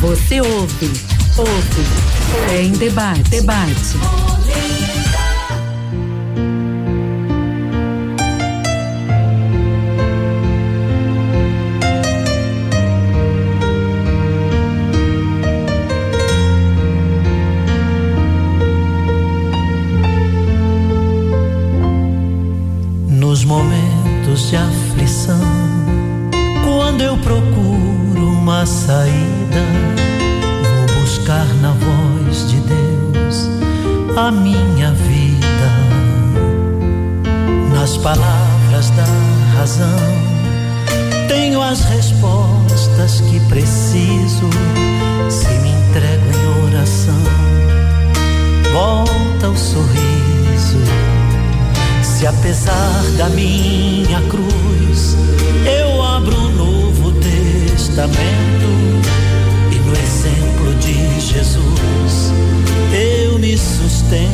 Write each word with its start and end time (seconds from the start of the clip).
Você 0.00 0.40
ouve, 0.40 0.92
ouve, 1.36 2.52
é 2.52 2.62
em 2.62 2.70
debate, 2.70 3.30
debate. 3.30 4.37
Razão, 39.68 39.98
tenho 41.28 41.60
as 41.60 41.84
respostas 41.84 43.20
que 43.20 43.38
preciso. 43.48 44.48
Se 45.28 45.50
me 45.58 45.68
entrego 45.68 46.24
em 46.32 46.46
oração, 46.66 47.22
volta 48.72 49.50
o 49.50 49.56
sorriso. 49.56 50.78
Se 52.02 52.26
apesar 52.26 53.02
da 53.18 53.28
minha 53.28 54.22
cruz 54.22 55.18
eu 55.66 56.02
abro 56.02 56.34
um 56.34 56.56
novo 56.56 57.12
testamento 57.20 58.70
e 59.70 59.76
no 59.76 59.92
exemplo 59.92 60.74
de 60.80 61.20
Jesus 61.20 62.32
eu 62.90 63.38
me 63.38 63.54
sustento 63.56 64.28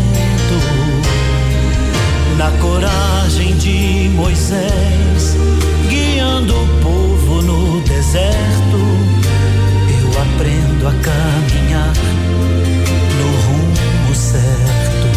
na 2.37 2.51
coragem 2.61 3.57
de 3.57 4.11
Moisés 4.15 5.37
guiando 5.89 6.55
o 6.55 6.67
povo 6.83 7.43
no 7.43 7.81
deserto 7.83 9.15
eu 10.03 10.23
aprendo 10.23 10.89
a 10.89 10.93
caminhar 10.93 11.93
no 13.19 13.27
rumo 13.47 14.15
certo. 14.15 15.09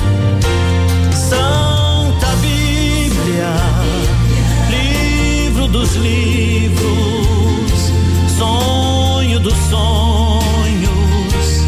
Santa 1.13 2.27
Bíblia, 2.41 3.53
livro 4.69 5.67
dos 5.67 5.95
livros, 5.95 6.81
sonho 8.37 9.39
dos 9.39 9.57
sonhos, 9.69 11.65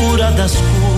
cura 0.00 0.30
das 0.32 0.54
curas. 0.54 0.97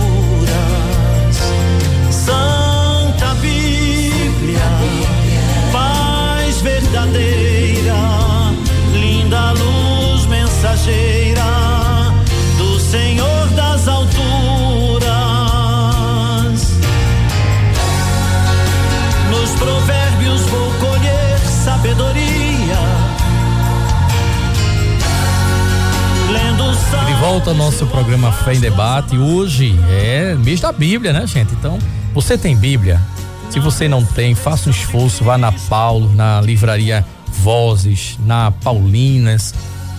Programa 27.91 28.31
Fé 28.31 28.53
em 28.53 28.59
Debate. 28.59 29.17
Hoje 29.17 29.77
é 29.89 30.33
mês 30.35 30.61
da 30.61 30.71
Bíblia, 30.71 31.11
né, 31.11 31.27
gente? 31.27 31.53
Então, 31.53 31.77
você 32.13 32.37
tem 32.37 32.55
Bíblia? 32.55 33.01
Se 33.49 33.59
você 33.59 33.87
não 33.87 34.03
tem, 34.05 34.33
faça 34.33 34.69
um 34.69 34.71
esforço, 34.71 35.25
vá 35.25 35.37
na 35.37 35.51
Paulo, 35.51 36.11
na 36.15 36.39
livraria 36.39 37.05
Vozes, 37.27 38.17
na 38.25 38.49
Paulinas, 38.49 39.53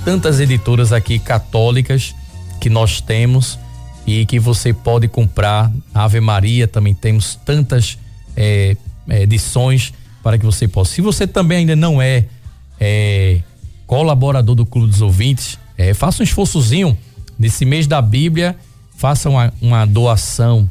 tantas 0.06 0.40
editoras 0.40 0.90
aqui 0.90 1.18
católicas 1.18 2.14
que 2.58 2.70
nós 2.70 3.02
temos 3.02 3.58
e 4.06 4.24
que 4.24 4.38
você 4.38 4.72
pode 4.72 5.06
comprar. 5.06 5.70
Ave 5.94 6.18
Maria 6.18 6.66
também 6.66 6.94
temos 6.94 7.38
tantas 7.44 7.98
eh, 8.34 8.74
edições 9.06 9.92
para 10.22 10.38
que 10.38 10.46
você 10.46 10.66
possa. 10.66 10.94
Se 10.94 11.02
você 11.02 11.26
também 11.26 11.58
ainda 11.58 11.76
não 11.76 12.00
é, 12.00 12.24
eh, 12.80 13.40
colaborador 13.86 14.54
do 14.54 14.64
Clube 14.64 14.88
dos 14.88 15.02
Ouvintes, 15.02 15.58
eh, 15.76 15.92
faça 15.92 16.22
um 16.22 16.24
esforçozinho 16.24 16.96
nesse 17.42 17.64
mês 17.64 17.88
da 17.88 18.00
Bíblia, 18.00 18.56
faça 18.96 19.28
uma, 19.28 19.52
uma 19.60 19.84
doação, 19.84 20.70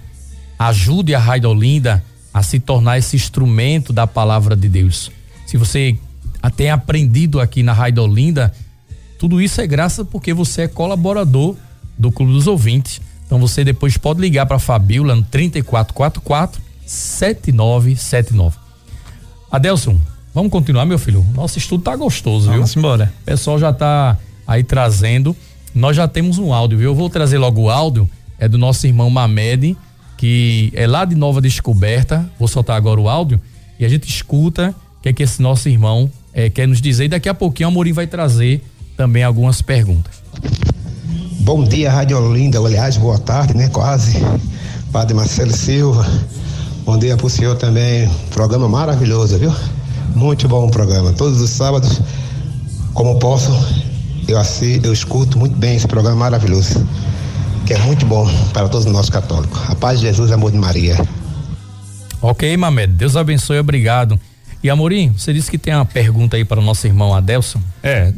ajude 0.57 1.13
a 1.13 1.19
Rádio 1.19 1.49
Olinda 1.49 2.01
a 2.33 2.41
se 2.41 2.61
tornar 2.61 2.97
esse 2.97 3.13
instrumento 3.13 3.91
da 3.91 4.07
palavra 4.07 4.55
de 4.55 4.69
Deus. 4.69 5.11
Se 5.45 5.57
você 5.57 5.97
tem 6.55 6.71
aprendido 6.71 7.41
aqui 7.41 7.61
na 7.61 7.73
Rádio 7.73 8.03
Olinda, 8.03 8.53
tudo 9.19 9.41
isso 9.41 9.59
é 9.59 9.67
graças 9.67 10.07
porque 10.07 10.33
você 10.33 10.61
é 10.61 10.67
colaborador 10.69 11.57
do 11.97 12.09
Clube 12.09 12.31
dos 12.31 12.47
Ouvintes. 12.47 13.01
Então 13.25 13.37
você 13.37 13.65
depois 13.65 13.97
pode 13.97 14.21
ligar 14.21 14.45
para 14.45 14.55
a 14.55 14.59
Fabiola 14.59 15.13
no 15.13 15.23
3444 15.23 16.61
7979. 16.85 18.57
Adelson, 19.51 19.99
vamos 20.33 20.49
continuar, 20.49 20.85
meu 20.85 20.97
filho? 20.97 21.27
Nosso 21.35 21.57
estudo 21.57 21.83
tá 21.83 21.97
gostoso, 21.97 22.45
viu? 22.45 22.59
Vamos 22.59 22.77
embora. 22.77 23.11
O 23.23 23.25
pessoal 23.25 23.59
já 23.59 23.73
tá 23.73 24.17
aí 24.47 24.63
trazendo. 24.63 25.35
Nós 25.73 25.95
já 25.95 26.07
temos 26.07 26.37
um 26.37 26.53
áudio, 26.53 26.77
viu? 26.77 26.89
Eu 26.91 26.95
vou 26.95 27.09
trazer 27.09 27.37
logo 27.37 27.61
o 27.61 27.69
áudio. 27.69 28.09
É 28.37 28.47
do 28.47 28.57
nosso 28.57 28.87
irmão 28.87 29.09
Mamed, 29.09 29.77
que 30.17 30.71
é 30.75 30.87
lá 30.87 31.05
de 31.05 31.15
Nova 31.15 31.39
Descoberta. 31.39 32.27
Vou 32.39 32.47
soltar 32.47 32.75
agora 32.75 32.99
o 32.99 33.07
áudio 33.07 33.39
e 33.79 33.85
a 33.85 33.89
gente 33.89 34.09
escuta 34.09 34.75
o 34.99 35.01
que 35.03 35.09
é 35.09 35.13
que 35.13 35.23
esse 35.23 35.41
nosso 35.41 35.69
irmão 35.69 36.09
eh, 36.33 36.49
quer 36.49 36.67
nos 36.67 36.81
dizer. 36.81 37.05
E 37.05 37.07
daqui 37.07 37.29
a 37.29 37.33
pouquinho 37.33 37.69
o 37.69 37.71
Amorim 37.71 37.93
vai 37.93 38.07
trazer 38.07 38.63
também 38.97 39.23
algumas 39.23 39.61
perguntas. 39.61 40.21
Bom 41.41 41.63
dia, 41.63 41.91
Rádio 41.91 42.17
Olinda. 42.17 42.59
Aliás, 42.59 42.97
boa 42.97 43.17
tarde, 43.17 43.55
né? 43.55 43.69
Quase. 43.69 44.17
Padre 44.91 45.13
Marcelo 45.13 45.51
Silva. 45.51 46.05
Bom 46.85 46.99
dia 46.99 47.15
pro 47.15 47.29
senhor 47.29 47.55
também. 47.55 48.09
Programa 48.31 48.67
maravilhoso, 48.67 49.37
viu? 49.37 49.51
Muito 50.15 50.47
bom 50.47 50.67
o 50.67 50.71
programa. 50.71 51.13
Todos 51.13 51.39
os 51.41 51.49
sábados, 51.49 52.01
como 52.93 53.17
posso, 53.17 53.51
eu, 54.31 54.39
assi, 54.39 54.79
eu 54.83 54.93
escuto 54.93 55.37
muito 55.37 55.55
bem 55.55 55.75
esse 55.75 55.87
programa 55.87 56.17
maravilhoso. 56.17 56.85
Que 57.65 57.73
é 57.73 57.77
muito 57.79 58.05
bom 58.05 58.27
para 58.53 58.67
todos 58.69 58.85
nós 58.85 59.09
católicos. 59.09 59.59
A 59.69 59.75
paz 59.75 59.99
de 59.99 60.07
Jesus, 60.07 60.31
amor 60.31 60.51
de 60.51 60.57
Maria. 60.57 60.97
Ok, 62.21 62.55
Mamed. 62.55 62.93
Deus 62.93 63.15
abençoe, 63.15 63.59
obrigado. 63.59 64.19
E 64.63 64.69
Amorim, 64.69 65.11
você 65.11 65.33
disse 65.33 65.49
que 65.49 65.57
tem 65.57 65.73
uma 65.73 65.85
pergunta 65.85 66.37
aí 66.37 66.45
para 66.45 66.59
o 66.59 66.63
nosso 66.63 66.85
irmão 66.85 67.13
Adelson. 67.13 67.61
É, 67.81 68.13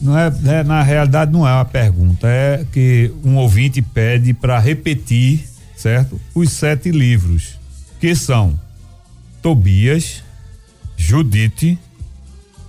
não 0.00 0.18
é, 0.18 0.32
é, 0.46 0.64
na 0.64 0.82
realidade 0.82 1.30
não 1.30 1.46
é 1.46 1.52
uma 1.52 1.64
pergunta, 1.64 2.26
é 2.26 2.64
que 2.72 3.12
um 3.22 3.36
ouvinte 3.36 3.82
pede 3.82 4.32
para 4.32 4.58
repetir, 4.58 5.44
certo? 5.76 6.18
Os 6.34 6.50
sete 6.52 6.90
livros, 6.90 7.58
que 8.00 8.14
são 8.14 8.58
Tobias, 9.42 10.22
Judite, 10.96 11.78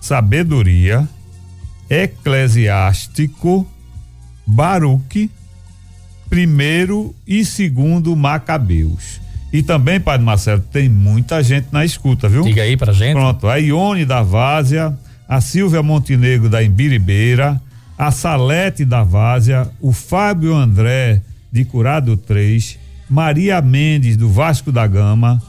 Sabedoria, 0.01 1.07
Eclesiástico, 1.89 3.67
Baruque, 4.45 5.29
primeiro 6.29 7.15
e 7.27 7.45
segundo 7.45 8.15
Macabeus. 8.15 9.21
E 9.53 9.63
também, 9.63 9.99
Padre 9.99 10.25
Marcelo, 10.25 10.61
tem 10.71 10.89
muita 10.89 11.41
gente 11.41 11.67
na 11.71 11.85
escuta, 11.85 12.27
viu? 12.27 12.43
Diga 12.43 12.63
aí 12.63 12.75
pra 12.75 12.91
gente. 12.91 13.13
Pronto, 13.13 13.47
a 13.47 13.55
Ione 13.55 14.03
da 14.03 14.21
Várzea, 14.21 14.97
a 15.29 15.39
Silvia 15.39 15.81
Montenegro 15.81 16.49
da 16.49 16.63
Embiribeira, 16.63 17.61
a 17.97 18.11
Salete 18.11 18.83
da 18.83 19.03
Várzea, 19.03 19.69
o 19.79 19.93
Fábio 19.93 20.53
André 20.53 21.21
de 21.51 21.63
Curado 21.63 22.17
3, 22.17 22.77
Maria 23.09 23.61
Mendes 23.61 24.17
do 24.17 24.29
Vasco 24.29 24.71
da 24.71 24.85
Gama, 24.85 25.41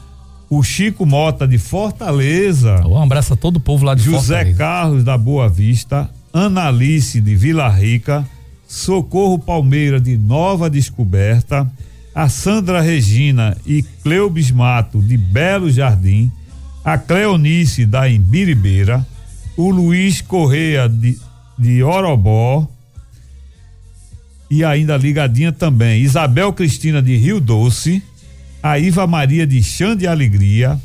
o 0.49 0.63
Chico 0.63 1.05
Mota 1.05 1.45
de 1.45 1.57
Fortaleza. 1.57 2.81
Um 2.87 3.01
abraço 3.01 3.33
a 3.33 3.35
todo 3.35 3.57
o 3.57 3.59
povo 3.59 3.85
lá 3.85 3.93
de 3.93 4.03
José 4.03 4.35
Fortaleza. 4.35 4.57
Carlos 4.57 5.03
da 5.03 5.17
Boa 5.17 5.49
Vista, 5.49 6.09
Analice 6.37 7.19
de 7.19 7.35
Vila 7.35 7.67
Rica, 7.67 8.27
Socorro 8.67 9.39
Palmeira 9.39 9.99
de 9.99 10.17
Nova 10.17 10.69
Descoberta, 10.69 11.69
a 12.13 12.29
Sandra 12.29 12.81
Regina 12.81 13.57
e 13.65 13.83
Cleubis 14.03 14.51
Mato 14.51 15.01
de 15.01 15.17
Belo 15.17 15.69
Jardim, 15.69 16.31
a 16.83 16.97
Cleonice 16.97 17.85
da 17.85 18.09
Embiribeira, 18.09 19.05
o 19.55 19.69
Luiz 19.69 20.21
Correia 20.21 20.87
de, 20.87 21.19
de 21.57 21.83
Orobó 21.83 22.67
e 24.49 24.63
ainda 24.63 24.95
ligadinha 24.95 25.51
também 25.51 26.01
Isabel 26.01 26.53
Cristina 26.53 27.01
de 27.01 27.17
Rio 27.17 27.39
Doce, 27.39 28.01
a 28.61 28.79
Iva 28.79 29.05
Maria 29.05 29.45
de 29.45 29.61
Chã 29.61 29.95
de 29.95 30.07
Alegria, 30.07 30.79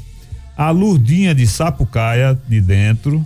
a 0.57 0.71
Lurdinha 0.71 1.35
de 1.35 1.47
Sapucaia 1.47 2.39
de 2.49 2.61
Dentro, 2.61 3.25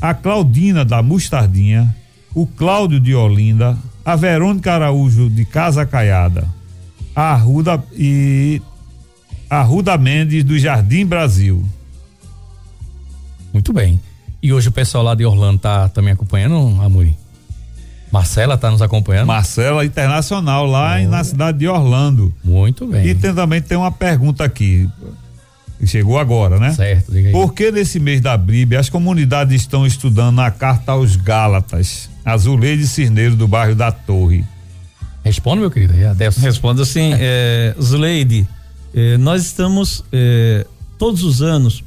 a 0.00 0.14
Claudina 0.14 0.84
da 0.84 1.02
Mostardinha, 1.02 1.94
o 2.34 2.46
Cláudio 2.46 3.00
de 3.00 3.14
Olinda, 3.14 3.76
a 4.04 4.16
Verônica 4.16 4.72
Araújo 4.72 5.28
de 5.28 5.44
Casa 5.44 5.84
Caiada, 5.84 6.46
a 7.14 7.32
Arruda 7.32 7.82
e 7.92 8.62
a 9.50 9.62
Ruda 9.62 9.96
Mendes 9.98 10.44
do 10.44 10.58
Jardim 10.58 11.04
Brasil. 11.04 11.64
Muito 13.52 13.72
bem. 13.72 14.00
E 14.42 14.52
hoje 14.52 14.68
o 14.68 14.72
pessoal 14.72 15.02
lá 15.02 15.14
de 15.14 15.24
Orlando 15.24 15.58
tá 15.58 15.88
também 15.88 16.12
acompanhando, 16.12 16.80
Amuri? 16.80 17.16
Marcela 18.10 18.56
tá 18.56 18.70
nos 18.70 18.80
acompanhando? 18.80 19.26
Marcela 19.26 19.84
Internacional, 19.84 20.64
lá 20.64 20.96
oh. 21.00 21.08
na 21.08 21.24
cidade 21.24 21.58
de 21.58 21.68
Orlando. 21.68 22.32
Muito 22.42 22.86
bem. 22.86 23.06
E 23.06 23.14
tem, 23.14 23.34
também 23.34 23.60
tem 23.60 23.76
uma 23.76 23.92
pergunta 23.92 24.44
aqui. 24.44 24.88
Chegou 25.86 26.18
agora, 26.18 26.58
né? 26.58 26.72
Certo, 26.72 27.12
diga 27.12 27.28
aí. 27.28 27.32
Por 27.32 27.54
que 27.54 27.70
nesse 27.70 28.00
mês 28.00 28.20
da 28.20 28.36
Bíblia 28.36 28.80
as 28.80 28.88
comunidades 28.88 29.60
estão 29.60 29.86
estudando 29.86 30.34
na 30.34 30.50
carta 30.50 30.92
aos 30.92 31.14
Gálatas, 31.14 32.10
Azuleide 32.24 32.86
Cirneiro 32.86 33.36
do 33.36 33.46
bairro 33.46 33.74
da 33.74 33.92
Torre? 33.92 34.44
Responde, 35.24 35.60
meu 35.60 35.70
querido. 35.70 35.94
Responda 36.40 36.82
assim, 36.82 37.12
é, 37.14 37.74
Zuleide, 37.80 38.46
é, 38.94 39.16
nós 39.18 39.42
estamos 39.42 40.04
é, 40.12 40.66
todos 40.98 41.22
os 41.22 41.42
anos, 41.42 41.84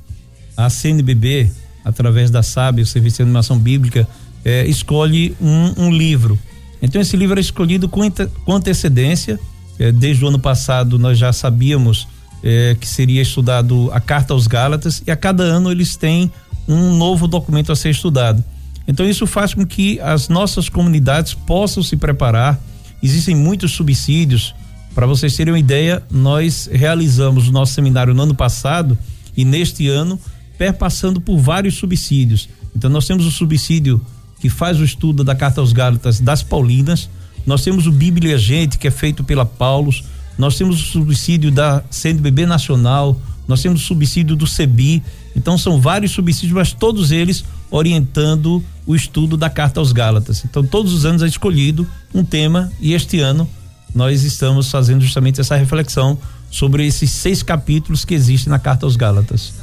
a 0.56 0.70
CNBB, 0.70 1.52
através 1.84 2.30
da 2.30 2.42
SAB, 2.44 2.80
o 2.80 2.86
Serviço 2.86 3.18
de 3.18 3.24
Animação 3.24 3.58
Bíblica, 3.58 4.08
é, 4.46 4.66
escolhe 4.66 5.36
um, 5.42 5.86
um, 5.86 5.92
livro. 5.92 6.40
Então 6.82 7.02
esse 7.02 7.18
livro 7.18 7.38
é 7.38 7.42
escolhido 7.42 7.90
com, 7.90 8.02
com 8.46 8.54
antecedência. 8.54 9.40
É, 9.80 9.92
desde 9.92 10.24
o 10.24 10.28
ano 10.28 10.40
passado 10.40 11.00
nós 11.00 11.18
já 11.18 11.34
sabíamos 11.34 12.08
é, 12.44 12.76
que 12.80 12.88
seria 12.88 13.22
estudado 13.22 13.90
a 13.94 14.00
Carta 14.00 14.34
aos 14.34 14.48
Gálatas 14.48 15.04
e 15.06 15.12
a 15.12 15.16
cada 15.16 15.44
ano 15.44 15.72
eles 15.72 15.96
têm 15.96 16.32
um 16.68 16.96
novo 16.96 17.28
documento 17.28 17.72
a 17.72 17.76
ser 17.76 17.90
estudado. 17.90 18.44
Então 18.88 19.08
isso 19.08 19.28
faz 19.28 19.54
com 19.54 19.66
que 19.66 20.00
as 20.00 20.30
nossas 20.30 20.70
comunidades 20.70 21.34
possam 21.34 21.84
se 21.84 21.96
preparar. 21.96 22.60
Existem 23.02 23.36
muitos 23.36 23.72
subsídios. 23.72 24.56
Para 24.94 25.06
vocês 25.06 25.36
terem 25.36 25.54
uma 25.54 25.60
ideia, 25.60 26.04
nós 26.12 26.70
realizamos 26.72 27.48
o 27.48 27.52
nosso 27.52 27.74
seminário 27.74 28.14
no 28.14 28.24
ano 28.24 28.36
passado 28.36 28.98
e 29.36 29.46
neste 29.46 29.88
ano 29.88 30.20
perpassando 30.58 31.22
por 31.22 31.38
vários 31.38 31.76
subsídios. 31.76 32.50
Então 32.76 32.90
nós 32.90 33.08
temos 33.08 33.26
o 33.26 33.32
subsídio 33.32 34.02
que 34.40 34.50
faz 34.50 34.80
o 34.80 34.84
estudo 34.84 35.24
da 35.24 35.36
Carta 35.36 35.62
aos 35.62 35.72
Gálatas 35.72 36.20
das 36.20 36.42
Paulinas, 36.42 37.08
nós 37.46 37.64
temos 37.64 37.88
o 37.88 37.92
Bíblia 37.92 38.38
Gente, 38.38 38.78
que 38.78 38.88
é 38.88 38.92
feito 38.92 39.24
pela 39.24 39.46
Paulos, 39.46 40.04
nós 40.42 40.58
temos 40.58 40.82
o 40.82 40.86
subsídio 40.88 41.52
da 41.52 41.84
CNBB 41.92 42.48
Nacional, 42.48 43.16
nós 43.48 43.62
temos 43.62 43.84
o 43.84 43.86
subsídio 43.86 44.36
do 44.36 44.48
CEBI, 44.48 45.04
então 45.36 45.56
são 45.56 45.80
vários 45.80 46.14
subsídios, 46.14 46.52
mas 46.54 46.74
todos 46.74 47.12
eles 47.12 47.46
orientando 47.70 48.64
o 48.84 48.96
estudo 48.96 49.38
da 49.38 49.52
Carta 49.52 49.80
aos 49.80 49.92
Gálatas. 49.92 50.44
Então 50.44 50.66
todos 50.66 50.94
os 50.94 51.06
anos 51.06 51.22
é 51.22 51.28
escolhido 51.28 51.88
um 52.12 52.24
tema 52.24 52.72
e 52.82 52.94
este 52.94 53.20
ano 53.20 53.48
nós 53.94 54.24
estamos 54.24 54.72
fazendo 54.72 55.04
justamente 55.04 55.40
essa 55.40 55.56
reflexão 55.56 56.18
sobre 56.50 56.88
esses 56.88 57.12
seis 57.12 57.44
capítulos 57.44 58.04
que 58.04 58.16
existem 58.16 58.50
na 58.50 58.58
Carta 58.58 58.88
aos 58.88 58.96
Gálatas. 58.96 59.54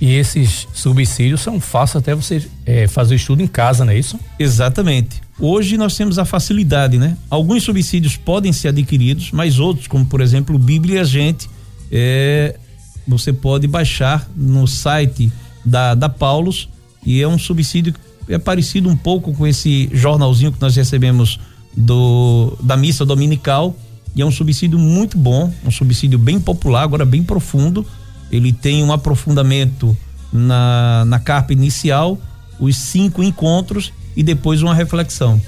E 0.00 0.14
esses 0.14 0.66
subsídios 0.74 1.42
são 1.42 1.60
fáceis 1.60 2.02
até 2.02 2.12
você 2.12 2.44
é, 2.66 2.88
fazer 2.88 3.14
o 3.14 3.16
estudo 3.16 3.40
em 3.40 3.46
casa, 3.46 3.84
não 3.84 3.92
é 3.92 3.98
isso? 3.98 4.18
Exatamente. 4.36 5.27
Hoje 5.40 5.76
nós 5.76 5.96
temos 5.96 6.18
a 6.18 6.24
facilidade, 6.24 6.98
né? 6.98 7.16
Alguns 7.30 7.62
subsídios 7.62 8.16
podem 8.16 8.52
ser 8.52 8.68
adquiridos, 8.68 9.30
mas 9.30 9.60
outros, 9.60 9.86
como 9.86 10.04
por 10.04 10.20
exemplo 10.20 10.56
o 10.56 10.58
Bíblia 10.58 11.04
Gente, 11.04 11.48
é, 11.92 12.58
você 13.06 13.32
pode 13.32 13.66
baixar 13.68 14.28
no 14.36 14.66
site 14.66 15.32
da, 15.64 15.94
da 15.94 16.08
Paulus 16.08 16.68
e 17.06 17.22
é 17.22 17.28
um 17.28 17.38
subsídio 17.38 17.94
que 17.94 18.34
é 18.34 18.38
parecido 18.38 18.88
um 18.88 18.96
pouco 18.96 19.32
com 19.32 19.46
esse 19.46 19.88
jornalzinho 19.92 20.52
que 20.52 20.60
nós 20.60 20.74
recebemos 20.74 21.38
do 21.76 22.56
da 22.60 22.76
missa 22.76 23.04
dominical 23.04 23.76
e 24.16 24.22
é 24.22 24.26
um 24.26 24.30
subsídio 24.32 24.78
muito 24.78 25.16
bom, 25.16 25.52
um 25.64 25.70
subsídio 25.70 26.18
bem 26.18 26.40
popular, 26.40 26.82
agora 26.82 27.04
bem 27.04 27.22
profundo 27.22 27.86
ele 28.30 28.52
tem 28.52 28.82
um 28.82 28.92
aprofundamento 28.92 29.96
na, 30.32 31.04
na 31.06 31.18
carpa 31.18 31.52
inicial, 31.52 32.18
os 32.58 32.76
cinco 32.76 33.22
encontros 33.22 33.92
e 34.18 34.22
depois 34.24 34.60
uma 34.62 34.74
reflexão. 34.74 35.40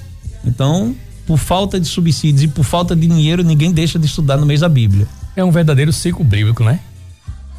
Então, 0.45 0.95
por 1.27 1.39
falta 1.39 1.81
de 1.81 1.89
subsídios 1.89 2.45
e 2.45 2.49
por 2.49 2.65
falta 2.65 2.95
de 2.95 3.05
dinheiro, 3.05 3.43
ninguém 3.43 3.73
deixa 3.73 3.99
de 3.99 4.07
estudar 4.07 4.37
no 4.37 4.47
mês 4.47 4.61
da 4.61 4.69
Bíblia. 4.69 5.09
É 5.35 5.43
um 5.43 5.51
verdadeiro 5.51 5.93
ciclo 5.93 6.25
bíblico, 6.25 6.63
né? 6.63 6.79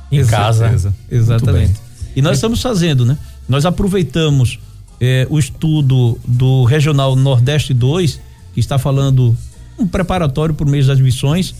Em 0.10 0.26
casa. 0.26 0.96
Exatamente. 1.12 1.74
E 2.16 2.22
nós 2.22 2.38
estamos 2.38 2.62
fazendo, 2.62 3.06
né? 3.06 3.18
Nós 3.48 3.66
aproveitamos 3.66 4.58
eh, 5.02 5.28
o 5.30 5.38
estudo 5.38 6.18
do 6.26 6.64
Regional 6.64 7.14
Nordeste 7.18 7.74
2, 7.74 8.22
que 8.54 8.62
está 8.62 8.80
falando 8.80 9.36
um 9.78 9.86
preparatório 9.86 10.56
por 10.56 10.66
mês 10.66 10.88
das 10.88 11.00
missões, 11.02 11.54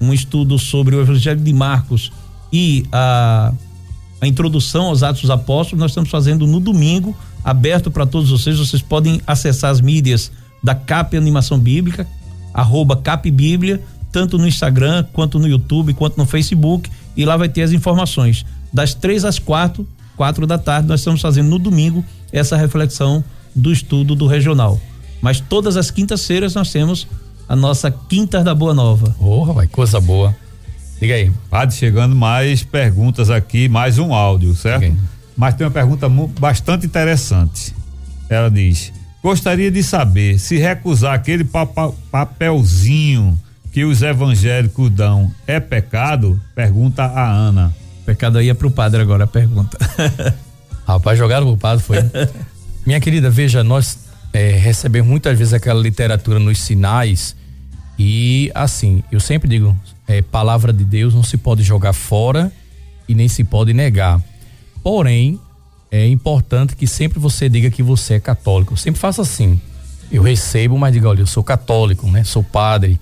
um 0.00 0.14
estudo 0.14 0.58
sobre 0.58 0.96
o 0.96 1.00
Evangelho 1.02 1.40
de 1.40 1.52
Marcos 1.52 2.10
e 2.50 2.86
a, 2.90 3.52
a 4.18 4.26
introdução 4.26 4.86
aos 4.86 5.02
Atos 5.02 5.20
dos 5.22 5.30
Apóstolos 5.30 5.78
nós 5.78 5.90
estamos 5.90 6.08
fazendo 6.08 6.46
no 6.46 6.58
domingo, 6.58 7.14
aberto 7.44 7.90
para 7.90 8.06
todos 8.06 8.30
vocês. 8.30 8.58
Vocês 8.58 8.82
podem 8.82 9.20
acessar 9.26 9.70
as 9.70 9.80
mídias 9.80 10.32
da 10.62 10.74
CAP 10.74 11.16
Animação 11.16 11.58
Bíblica, 11.58 12.06
arroba 12.52 12.96
CAP 12.96 13.30
Bíblia, 13.30 13.82
tanto 14.10 14.38
no 14.38 14.46
Instagram, 14.48 15.04
quanto 15.12 15.38
no 15.38 15.46
YouTube, 15.46 15.92
quanto 15.92 16.16
no 16.16 16.24
Facebook, 16.24 16.90
e 17.16 17.24
lá 17.24 17.36
vai 17.36 17.48
ter 17.48 17.62
as 17.62 17.72
informações. 17.72 18.46
Das 18.72 18.94
três 18.94 19.24
às 19.24 19.38
quatro, 19.38 19.86
quatro 20.16 20.46
da 20.46 20.56
tarde, 20.56 20.88
nós 20.88 21.00
estamos 21.00 21.20
fazendo 21.20 21.50
no 21.50 21.58
domingo 21.58 22.04
essa 22.32 22.56
reflexão 22.56 23.22
do 23.54 23.72
estudo 23.72 24.14
do 24.14 24.26
regional. 24.26 24.80
Mas 25.20 25.40
todas 25.40 25.76
as 25.76 25.90
quintas-feiras 25.90 26.54
nós 26.54 26.70
temos 26.72 27.06
a 27.48 27.54
nossa 27.54 27.90
Quinta 27.90 28.42
da 28.42 28.54
Boa 28.54 28.72
Nova. 28.72 29.10
Porra, 29.18 29.52
vai, 29.52 29.66
coisa 29.66 30.00
boa. 30.00 30.34
Diga 31.00 31.14
aí. 31.14 31.30
Padre, 31.50 31.74
chegando 31.74 32.14
mais 32.14 32.62
perguntas 32.62 33.30
aqui, 33.30 33.68
mais 33.68 33.98
um 33.98 34.14
áudio, 34.14 34.54
certo? 34.54 34.96
Mas 35.36 35.54
tem 35.54 35.66
uma 35.66 35.72
pergunta 35.72 36.08
bastante 36.38 36.86
interessante. 36.86 37.74
Ela 38.28 38.50
diz: 38.50 38.92
Gostaria 39.22 39.70
de 39.70 39.82
saber 39.82 40.38
se 40.38 40.58
recusar 40.58 41.14
aquele 41.14 41.44
papelzinho 42.10 43.38
que 43.72 43.84
os 43.84 44.02
evangélicos 44.02 44.90
dão 44.90 45.32
é 45.46 45.58
pecado? 45.58 46.40
Pergunta 46.54 47.04
a 47.04 47.28
Ana. 47.28 47.74
Pecado 48.06 48.38
aí 48.38 48.50
é 48.50 48.54
pro 48.54 48.70
padre 48.70 49.00
agora 49.00 49.24
a 49.24 49.26
pergunta. 49.26 49.78
Rapaz, 50.86 51.18
jogaram 51.18 51.46
pro 51.46 51.56
padre, 51.56 51.82
foi. 51.82 51.96
Minha 52.86 53.00
querida, 53.00 53.30
veja, 53.30 53.64
nós 53.64 53.98
é, 54.32 54.50
recebemos 54.50 55.08
muitas 55.08 55.38
vezes 55.38 55.54
aquela 55.54 55.80
literatura 55.80 56.38
nos 56.38 56.60
sinais 56.60 57.34
e 57.98 58.50
assim, 58.54 59.02
eu 59.10 59.20
sempre 59.20 59.48
digo, 59.48 59.76
é, 60.06 60.20
palavra 60.20 60.72
de 60.72 60.84
Deus 60.84 61.14
não 61.14 61.22
se 61.22 61.36
pode 61.36 61.62
jogar 61.62 61.92
fora 61.92 62.52
e 63.08 63.14
nem 63.14 63.28
se 63.28 63.44
pode 63.44 63.72
negar. 63.72 64.20
Porém, 64.84 65.40
é 65.90 66.06
importante 66.06 66.76
que 66.76 66.86
sempre 66.86 67.18
você 67.18 67.48
diga 67.48 67.70
que 67.70 67.82
você 67.82 68.14
é 68.14 68.20
católico. 68.20 68.76
sempre 68.76 69.00
faça 69.00 69.22
assim. 69.22 69.60
Eu 70.12 70.22
recebo, 70.22 70.78
mas 70.78 70.92
diga, 70.92 71.08
olha, 71.08 71.20
eu 71.20 71.26
sou 71.26 71.42
católico, 71.42 72.08
né? 72.08 72.22
Sou 72.22 72.44
padre. 72.44 73.00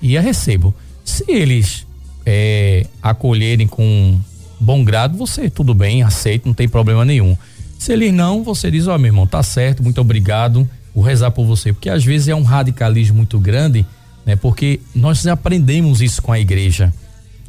E 0.00 0.16
a 0.16 0.20
recebo. 0.22 0.74
Se 1.04 1.24
eles 1.28 1.86
é, 2.24 2.86
acolherem 3.02 3.66
com 3.66 4.18
bom 4.58 4.82
grado, 4.82 5.18
você 5.18 5.50
tudo 5.50 5.74
bem, 5.74 6.02
aceita, 6.02 6.48
não 6.48 6.54
tem 6.54 6.68
problema 6.68 7.04
nenhum. 7.04 7.36
Se 7.78 7.92
eles 7.92 8.14
não, 8.14 8.42
você 8.42 8.70
diz, 8.70 8.86
ó, 8.86 8.94
oh, 8.94 8.98
meu 8.98 9.08
irmão, 9.08 9.26
tá 9.26 9.42
certo, 9.42 9.82
muito 9.82 10.00
obrigado, 10.00 10.66
vou 10.94 11.04
rezar 11.04 11.32
por 11.32 11.44
você. 11.44 11.72
Porque 11.72 11.90
às 11.90 12.02
vezes 12.02 12.28
é 12.28 12.34
um 12.34 12.42
radicalismo 12.42 13.16
muito 13.16 13.38
grande 13.38 13.84
né? 14.24 14.36
Porque 14.36 14.80
nós 14.94 15.26
aprendemos 15.26 16.00
isso 16.00 16.22
com 16.22 16.32
a 16.32 16.40
igreja. 16.40 16.92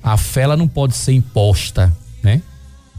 A 0.04 0.18
fé 0.18 0.42
ela 0.42 0.58
não 0.58 0.68
pode 0.68 0.96
ser 0.96 1.14
imposta? 1.14 1.96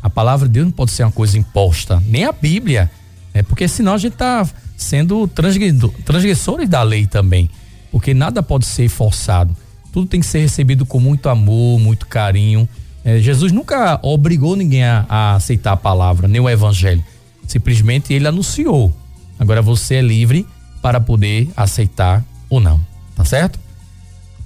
A 0.06 0.10
palavra 0.10 0.46
de 0.46 0.54
Deus 0.54 0.66
não 0.66 0.72
pode 0.72 0.92
ser 0.92 1.02
uma 1.02 1.10
coisa 1.10 1.36
imposta, 1.36 2.00
nem 2.06 2.24
a 2.24 2.30
Bíblia, 2.30 2.88
né? 3.34 3.42
Porque 3.42 3.66
senão 3.66 3.94
a 3.94 3.98
gente 3.98 4.12
está 4.12 4.48
sendo 4.76 5.26
transgressores 5.26 6.68
da 6.68 6.80
lei 6.84 7.08
também, 7.08 7.50
porque 7.90 8.14
nada 8.14 8.40
pode 8.40 8.66
ser 8.66 8.88
forçado. 8.88 9.56
Tudo 9.90 10.06
tem 10.06 10.20
que 10.20 10.26
ser 10.26 10.38
recebido 10.38 10.86
com 10.86 11.00
muito 11.00 11.28
amor, 11.28 11.80
muito 11.80 12.06
carinho. 12.06 12.68
É, 13.04 13.18
Jesus 13.18 13.50
nunca 13.50 13.98
obrigou 14.00 14.54
ninguém 14.54 14.84
a, 14.84 15.04
a 15.08 15.34
aceitar 15.34 15.72
a 15.72 15.76
palavra, 15.76 16.28
nem 16.28 16.40
o 16.40 16.48
evangelho. 16.48 17.02
Simplesmente 17.48 18.14
ele 18.14 18.28
anunciou. 18.28 18.96
Agora 19.40 19.60
você 19.60 19.96
é 19.96 20.02
livre 20.02 20.46
para 20.80 21.00
poder 21.00 21.50
aceitar 21.56 22.24
ou 22.48 22.60
não, 22.60 22.80
tá 23.16 23.24
certo? 23.24 23.58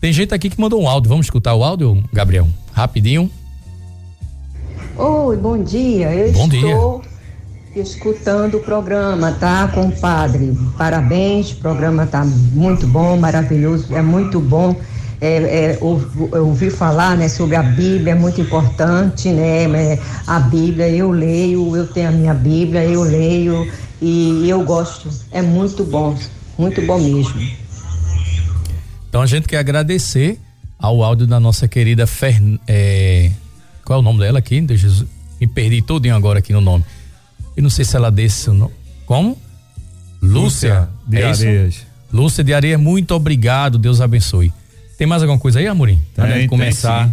Tem 0.01 0.11
gente 0.11 0.33
aqui 0.33 0.49
que 0.49 0.59
mandou 0.59 0.83
um 0.83 0.89
áudio. 0.89 1.11
Vamos 1.11 1.27
escutar 1.27 1.55
o 1.55 1.63
áudio, 1.63 2.03
Gabriel? 2.15 2.49
Rapidinho. 2.73 3.31
Oi, 5.03 5.35
bom 5.39 5.63
dia. 5.63 6.13
Eu 6.13 6.31
bom 6.31 6.47
estou 6.47 7.03
dia. 7.73 7.83
escutando 7.83 8.59
o 8.59 8.61
programa, 8.61 9.33
tá, 9.33 9.67
compadre? 9.69 10.55
Parabéns, 10.77 11.53
o 11.53 11.57
programa 11.57 12.05
tá 12.05 12.23
muito 12.23 12.87
bom, 12.87 13.17
maravilhoso, 13.17 13.97
é 13.97 14.03
muito 14.03 14.39
bom. 14.39 14.77
É, 15.19 15.73
é, 15.73 15.79
ouvir 15.81 16.71
falar 16.71 17.17
né, 17.17 17.31
sobre 17.31 17.57
a 17.57 17.63
Bíblia 17.63 18.13
é 18.13 18.15
muito 18.15 18.43
importante, 18.43 19.31
né? 19.31 19.65
É, 19.65 19.99
a 20.27 20.39
Bíblia 20.39 20.91
eu 20.91 21.11
leio, 21.11 21.75
eu 21.75 21.87
tenho 21.87 22.09
a 22.09 22.13
minha 22.13 22.35
Bíblia, 22.35 22.85
eu 22.85 23.03
leio 23.03 23.67
e 24.03 24.47
eu 24.51 24.63
gosto. 24.65 25.09
É 25.33 25.41
muito 25.41 25.83
bom 25.83 26.15
Muito 26.59 26.83
bom 26.83 26.99
mesmo. 26.99 27.41
Então 29.09 29.23
a 29.23 29.27
gente 29.27 29.49
quer 29.49 29.59
agradecer 29.59 30.39
ao 30.81 31.03
áudio 31.03 31.27
da 31.27 31.39
nossa 31.39 31.69
querida 31.69 32.07
Fern, 32.07 32.59
é, 32.67 33.20
qual 33.91 33.99
é 33.99 34.01
o 34.03 34.05
nome 34.05 34.21
dela 34.21 34.39
aqui? 34.39 34.61
Deixa, 34.61 34.87
me 35.41 35.49
perdi 35.49 35.83
todinho 35.83 36.15
agora 36.15 36.39
aqui 36.39 36.53
no 36.53 36.61
nome. 36.61 36.85
E 37.57 37.61
não 37.61 37.69
sei 37.69 37.85
se 37.85 37.97
ela 37.97 38.09
desse 38.09 38.49
o 38.49 38.55
nome. 38.55 38.73
Como? 39.05 39.37
Lúcia, 40.23 40.33
Lúcia 40.33 40.89
de 41.09 41.19
é 41.19 41.25
Areias. 41.25 41.87
Lúcia 42.13 42.45
de 42.45 42.55
Areias, 42.55 42.81
muito 42.81 43.13
obrigado, 43.17 43.79
Deus 43.79 44.01
abençoe. 44.01 44.53
Tem 44.97 45.09
mais 45.09 45.23
alguma 45.23 45.41
coisa 45.41 45.59
aí, 45.59 45.67
Amorim? 45.67 46.01
Antes 46.17 46.43
de 46.43 46.47
começar, 46.47 47.11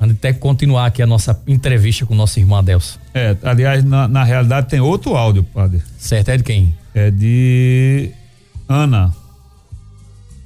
antes 0.00 0.14
de 0.18 0.32
continuar 0.34 0.86
aqui 0.86 1.02
a 1.02 1.06
nossa 1.06 1.36
entrevista 1.48 2.06
com 2.06 2.14
o 2.14 2.16
nosso 2.16 2.38
irmão 2.38 2.58
Adelso. 2.58 3.00
É, 3.12 3.36
aliás, 3.42 3.82
na, 3.82 4.06
na 4.06 4.22
realidade 4.22 4.68
tem 4.68 4.78
outro 4.78 5.16
áudio, 5.16 5.42
padre. 5.42 5.82
Certo, 5.98 6.28
é 6.28 6.36
de 6.36 6.44
quem? 6.44 6.72
É 6.94 7.10
de 7.10 8.12
Ana. 8.68 9.12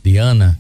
De 0.03 0.17
Ana? 0.17 0.59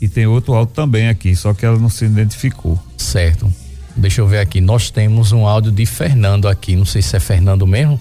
E 0.00 0.06
tem 0.06 0.28
outro 0.28 0.54
áudio 0.54 0.76
também 0.76 1.08
aqui, 1.08 1.34
só 1.34 1.52
que 1.52 1.66
ela 1.66 1.76
não 1.76 1.88
se 1.88 2.04
identificou. 2.04 2.80
Certo. 2.96 3.52
Deixa 3.96 4.20
eu 4.20 4.26
ver 4.26 4.40
aqui. 4.40 4.60
Nós 4.60 4.90
temos 4.90 5.32
um 5.32 5.46
áudio 5.46 5.72
de 5.72 5.86
Fernando 5.86 6.48
aqui. 6.48 6.76
Não 6.76 6.84
sei 6.84 7.00
se 7.00 7.16
é 7.16 7.20
Fernando 7.20 7.66
mesmo. 7.66 7.98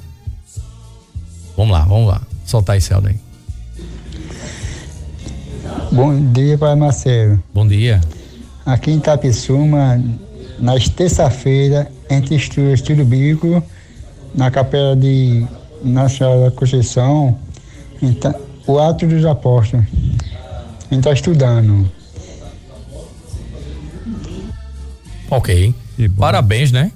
Vamos 1.56 1.72
lá, 1.72 1.86
vamos 1.86 2.08
lá. 2.10 2.22
Soltar 2.46 2.78
esse 2.78 2.94
áudio 2.94 3.12
aí. 3.12 3.20
Bom 5.92 6.32
dia, 6.34 6.58
Pai 6.58 6.76
Marcelo. 6.76 7.42
Bom 7.54 7.66
dia. 7.66 8.02
Aqui 8.66 8.92
em 8.92 9.00
Tapissuma, 9.00 10.04
nas 10.60 10.90
terça-feira, 10.90 11.90
entre 12.10 12.36
estudo, 12.36 12.74
estudo 12.74 13.06
bíblico, 13.06 13.64
na 14.34 14.52
capela 14.52 14.96
de 14.96 15.46
Nossa 15.82 16.18
Senhora 16.18 16.50
da 16.50 16.52
Conceição, 16.52 17.40
então, 18.02 18.36
o 18.68 18.78
Ato 18.80 19.08
dos 19.08 19.24
Apóstolos. 19.24 19.86
A 20.92 20.94
gente 20.94 21.00
está 21.00 21.14
estudando. 21.14 21.90
Ok. 25.30 25.74
Parabéns, 26.18 26.72
né? 26.72 26.92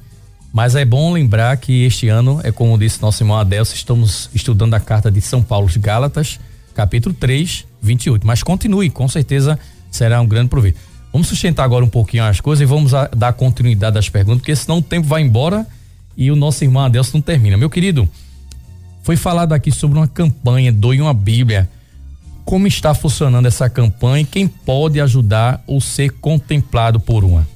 Mas 0.51 0.75
é 0.75 0.83
bom 0.83 1.13
lembrar 1.13 1.55
que 1.57 1.83
este 1.83 2.07
ano, 2.07 2.39
é 2.43 2.51
como 2.51 2.77
disse 2.77 3.01
nosso 3.01 3.21
irmão 3.21 3.37
Adelso, 3.37 3.75
estamos 3.75 4.29
estudando 4.33 4.73
a 4.73 4.79
carta 4.79 5.11
de 5.11 5.21
São 5.21 5.43
Paulo 5.43 5.67
de 5.67 5.77
Gálatas, 5.77 6.39
capítulo 6.73 7.13
3, 7.13 7.65
28. 7.81 8.25
Mas 8.25 8.41
continue, 8.41 8.89
com 8.89 9.07
certeza 9.07 9.59
será 9.91 10.19
um 10.21 10.27
grande 10.27 10.49
proveito. 10.49 10.79
Vamos 11.11 11.27
sustentar 11.27 11.63
agora 11.63 11.85
um 11.85 11.89
pouquinho 11.89 12.23
as 12.23 12.39
coisas 12.39 12.61
e 12.61 12.65
vamos 12.65 12.91
dar 13.15 13.33
continuidade 13.33 13.97
às 13.97 14.09
perguntas, 14.09 14.41
porque 14.41 14.55
senão 14.55 14.79
o 14.79 14.81
tempo 14.81 15.07
vai 15.07 15.21
embora 15.21 15.65
e 16.17 16.31
o 16.31 16.35
nosso 16.35 16.63
irmão 16.63 16.83
Adelso 16.83 17.11
não 17.13 17.21
termina. 17.21 17.57
Meu 17.57 17.69
querido, 17.69 18.07
foi 19.03 19.15
falado 19.15 19.53
aqui 19.53 19.71
sobre 19.71 19.97
uma 19.97 20.07
campanha 20.07 20.71
Doe 20.71 21.01
uma 21.01 21.13
Bíblia. 21.13 21.69
Como 22.43 22.67
está 22.67 22.93
funcionando 22.93 23.45
essa 23.45 23.69
campanha 23.69 24.21
e 24.21 24.25
quem 24.25 24.47
pode 24.47 24.99
ajudar 24.99 25.63
ou 25.67 25.79
ser 25.79 26.09
contemplado 26.13 26.99
por 26.99 27.23
uma? 27.23 27.47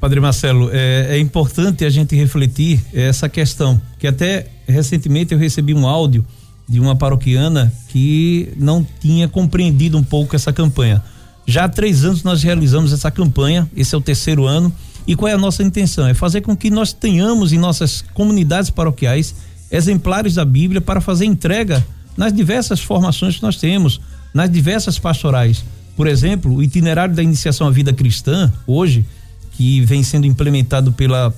Padre 0.00 0.18
Marcelo, 0.18 0.70
é, 0.72 1.08
é, 1.10 1.18
importante 1.18 1.84
a 1.84 1.90
gente 1.90 2.16
refletir 2.16 2.82
essa 2.94 3.28
questão, 3.28 3.80
que 3.98 4.06
até 4.06 4.46
recentemente 4.66 5.34
eu 5.34 5.38
recebi 5.38 5.74
um 5.74 5.86
áudio 5.86 6.24
de 6.66 6.80
uma 6.80 6.96
paroquiana 6.96 7.70
que 7.88 8.50
não 8.56 8.86
tinha 8.98 9.28
compreendido 9.28 9.98
um 9.98 10.02
pouco 10.02 10.34
essa 10.34 10.54
campanha. 10.54 11.02
Já 11.44 11.64
há 11.64 11.68
três 11.68 12.02
anos 12.02 12.22
nós 12.22 12.42
realizamos 12.42 12.94
essa 12.94 13.10
campanha, 13.10 13.68
esse 13.76 13.94
é 13.94 13.98
o 13.98 14.00
terceiro 14.00 14.46
ano, 14.46 14.72
e 15.06 15.14
qual 15.14 15.28
é 15.28 15.34
a 15.34 15.38
nossa 15.38 15.62
intenção? 15.62 16.06
É 16.06 16.14
fazer 16.14 16.40
com 16.40 16.56
que 16.56 16.70
nós 16.70 16.94
tenhamos 16.94 17.52
em 17.52 17.58
nossas 17.58 18.02
comunidades 18.14 18.70
paroquiais 18.70 19.34
exemplares 19.70 20.34
da 20.34 20.44
Bíblia 20.46 20.80
para 20.80 21.02
fazer 21.02 21.26
entrega 21.26 21.84
nas 22.16 22.32
diversas 22.32 22.80
formações 22.80 23.36
que 23.36 23.42
nós 23.42 23.56
temos, 23.56 24.00
nas 24.32 24.50
diversas 24.50 24.98
pastorais. 24.98 25.62
Por 25.94 26.06
exemplo, 26.06 26.54
o 26.54 26.62
itinerário 26.62 27.14
da 27.14 27.22
iniciação 27.22 27.66
à 27.66 27.70
vida 27.70 27.92
cristã, 27.92 28.50
hoje, 28.66 29.04
que 29.60 29.82
vem 29.82 30.02
sendo 30.02 30.26
implementado 30.26 30.90
pela 30.90 31.34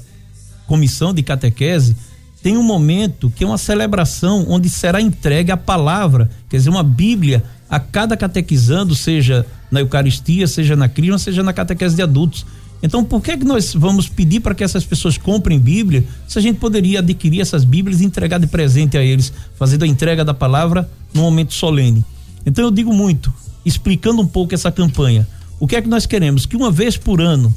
comissão 0.69 1.13
de 1.13 1.25
catequese, 1.25 1.97
tem 2.41 2.57
um 2.57 2.63
momento 2.63 3.29
que 3.35 3.43
é 3.43 3.47
uma 3.47 3.59
celebração 3.59 4.47
onde 4.49 4.71
será 4.71 5.01
entregue 5.01 5.51
a 5.51 5.57
palavra, 5.57 6.31
quer 6.49 6.59
dizer, 6.59 6.71
uma 6.71 6.85
Bíblia 6.85 7.43
a 7.69 7.81
cada 7.81 8.17
catequizando, 8.17 8.95
seja 8.95 9.45
na 9.73 9.81
Eucaristia, 9.81 10.47
seja 10.47 10.77
na 10.77 10.89
crisma, 10.89 11.19
seja 11.19 11.43
na 11.43 11.53
catequese 11.53 11.97
de 11.97 12.03
adultos. 12.03 12.47
Então, 12.81 13.03
por 13.03 13.21
que 13.21 13.39
que 13.39 13.45
nós 13.45 13.75
vamos 13.75 14.09
pedir 14.09 14.39
para 14.39 14.55
que 14.55 14.63
essas 14.63 14.85
pessoas 14.85 15.19
comprem 15.19 15.59
Bíblia, 15.59 16.05
se 16.29 16.39
a 16.39 16.43
gente 16.43 16.61
poderia 16.61 17.01
adquirir 17.01 17.41
essas 17.41 17.65
Bíblias 17.65 18.01
e 18.01 18.05
entregar 18.05 18.39
de 18.39 18.47
presente 18.47 18.97
a 18.97 19.03
eles, 19.03 19.33
fazendo 19.59 19.83
a 19.83 19.89
entrega 19.89 20.25
da 20.25 20.33
palavra 20.33 20.89
num 21.13 21.23
momento 21.23 21.55
solene? 21.55 22.05
Então, 22.47 22.65
eu 22.65 22.71
digo 22.71 22.93
muito, 22.93 23.35
explicando 23.65 24.23
um 24.23 24.29
pouco 24.29 24.55
essa 24.55 24.71
campanha. 24.71 25.27
O 25.59 25.67
que 25.67 25.75
é 25.75 25.83
que 25.83 25.89
nós 25.89 26.07
queremos? 26.07 26.47
Que 26.47 26.55
uma 26.55 26.71
vez 26.71 26.97
por 26.97 27.21
ano 27.21 27.53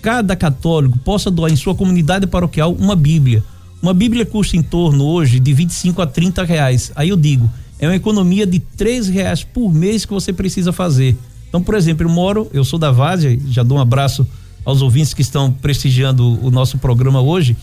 cada 0.00 0.36
católico 0.36 0.98
possa 0.98 1.30
doar 1.30 1.52
em 1.52 1.56
sua 1.56 1.74
comunidade 1.74 2.26
paroquial 2.26 2.72
uma 2.72 2.94
Bíblia. 2.94 3.42
Uma 3.82 3.94
Bíblia 3.94 4.26
custa 4.26 4.56
em 4.56 4.62
torno 4.62 5.04
hoje 5.04 5.38
de 5.38 5.52
25 5.52 6.02
a 6.02 6.06
30 6.06 6.44
reais. 6.44 6.92
Aí 6.96 7.10
eu 7.10 7.16
digo, 7.16 7.48
é 7.78 7.86
uma 7.86 7.96
economia 7.96 8.46
de 8.46 8.58
três 8.58 9.08
reais 9.08 9.44
por 9.44 9.72
mês 9.72 10.04
que 10.04 10.12
você 10.12 10.32
precisa 10.32 10.72
fazer. 10.72 11.16
Então, 11.48 11.62
por 11.62 11.74
exemplo, 11.74 12.04
eu 12.04 12.10
moro, 12.10 12.48
eu 12.52 12.64
sou 12.64 12.78
da 12.78 12.90
Várzea, 12.90 13.38
já 13.48 13.62
dou 13.62 13.78
um 13.78 13.80
abraço 13.80 14.26
aos 14.64 14.82
ouvintes 14.82 15.14
que 15.14 15.22
estão 15.22 15.52
prestigiando 15.52 16.44
o 16.44 16.50
nosso 16.50 16.76
programa 16.78 17.20
hoje. 17.20 17.56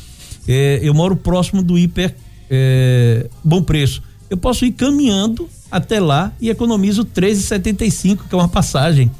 É, 0.47 0.79
eu 0.81 0.93
moro 0.93 1.15
próximo 1.15 1.61
do 1.61 1.77
hiper 1.77 2.15
é, 2.49 3.27
bom 3.43 3.61
preço. 3.61 4.01
Eu 4.29 4.37
posso 4.37 4.65
ir 4.65 4.71
caminhando 4.71 5.47
até 5.69 5.99
lá 5.99 6.31
e 6.39 6.49
economizo 6.49 7.05
13,75, 7.05 8.27
que 8.27 8.33
é 8.33 8.37
uma 8.37 8.47
passagem. 8.47 9.11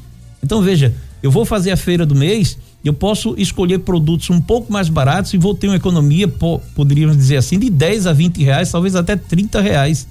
Então 0.41 0.61
veja, 0.61 0.93
eu 1.21 1.29
vou 1.29 1.45
fazer 1.45 1.71
a 1.71 1.77
feira 1.77 2.05
do 2.05 2.15
mês, 2.15 2.57
eu 2.87 2.93
posso 2.93 3.33
escolher 3.37 3.79
produtos 3.79 4.29
um 4.29 4.39
pouco 4.39 4.71
mais 4.71 4.89
baratos 4.89 5.33
e 5.33 5.37
vou 5.37 5.55
ter 5.55 5.67
uma 5.67 5.75
economia, 5.75 6.27
poderíamos 6.27 7.17
dizer 7.17 7.37
assim, 7.37 7.57
de 7.57 7.69
10 7.69 8.05
a 8.05 8.13
20 8.13 8.43
reais, 8.43 8.71
talvez 8.71 8.95
até 8.95 9.15
30 9.15 9.59
reais. 9.59 10.07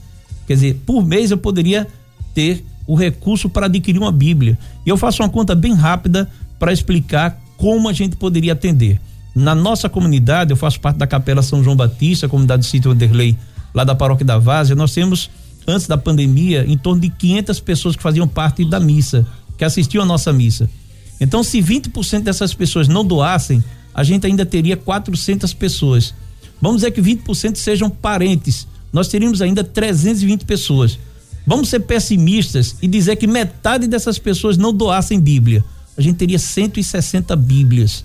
Quer 0.47 0.55
dizer, 0.55 0.83
por 0.85 1.07
mês 1.07 1.31
eu 1.31 1.39
poderia 1.39 1.87
ter 2.35 2.65
o 2.87 2.97
recurso 2.97 3.49
para 3.49 3.67
adquirir 3.67 3.99
uma 3.99 4.13
Bíblia. 4.13 4.59
E 4.85 4.89
eu 4.89 4.97
faço 4.97 5.23
uma 5.23 5.29
conta 5.29 5.55
bem 5.55 5.73
rápida 5.73 6.29
para 6.59 6.73
explicar 6.73 7.41
como 7.57 7.89
a 7.89 7.93
gente 7.93 8.17
poderia 8.17 8.53
atender. 8.53 9.01
Na 9.35 9.55
nossa 9.55 9.89
comunidade, 9.89 10.51
eu 10.51 10.57
faço 10.57 10.81
parte 10.81 10.97
da 10.97 11.07
Capela 11.07 11.43
São 11.43 11.63
João 11.63 11.77
Batista, 11.77 12.29
comunidade 12.29 12.63
do 12.63 12.67
Sítio 12.67 12.91
Anderley, 12.91 13.39
lá 13.73 13.85
da 13.85 13.95
Paróquia 13.95 14.27
da 14.27 14.39
Várzea, 14.39 14.77
nós 14.77 14.93
temos, 14.93 15.31
antes 15.67 15.87
da 15.87 15.97
pandemia, 15.97 16.65
em 16.67 16.77
torno 16.77 17.01
de 17.01 17.11
500 17.11 17.61
pessoas 17.61 17.97
que 17.97 18.03
faziam 18.03 18.29
parte 18.29 18.65
da 18.69 18.79
missa, 18.79 19.27
que 19.57 19.65
assistiam 19.65 20.03
a 20.03 20.07
nossa 20.07 20.33
missa. 20.33 20.69
Então, 21.21 21.43
se 21.43 21.61
20% 21.61 22.23
dessas 22.23 22.55
pessoas 22.55 22.89
não 22.89 23.05
doassem, 23.05 23.63
a 23.95 24.03
gente 24.03 24.27
ainda 24.27 24.45
teria 24.45 24.77
400 24.77 25.55
pessoas. 25.55 26.15
Vamos 26.61 26.79
dizer 26.79 26.91
que 26.91 27.01
20% 27.01 27.57
sejam 27.57 27.89
parentes, 27.89 28.67
nós 28.93 29.09
teríamos 29.09 29.41
ainda 29.41 29.63
320 29.63 30.45
pessoas. 30.45 30.99
Vamos 31.47 31.69
ser 31.69 31.81
pessimistas 31.81 32.77
e 32.81 32.89
dizer 32.89 33.17
que 33.17 33.27
metade 33.27 33.87
dessas 33.87 34.19
pessoas 34.19 34.57
não 34.57 34.73
doassem 34.73 35.21
Bíblia. 35.21 35.65
A 35.97 36.01
gente 36.01 36.17
teria 36.17 36.39
160 36.39 37.37
Bíblias. 37.37 38.05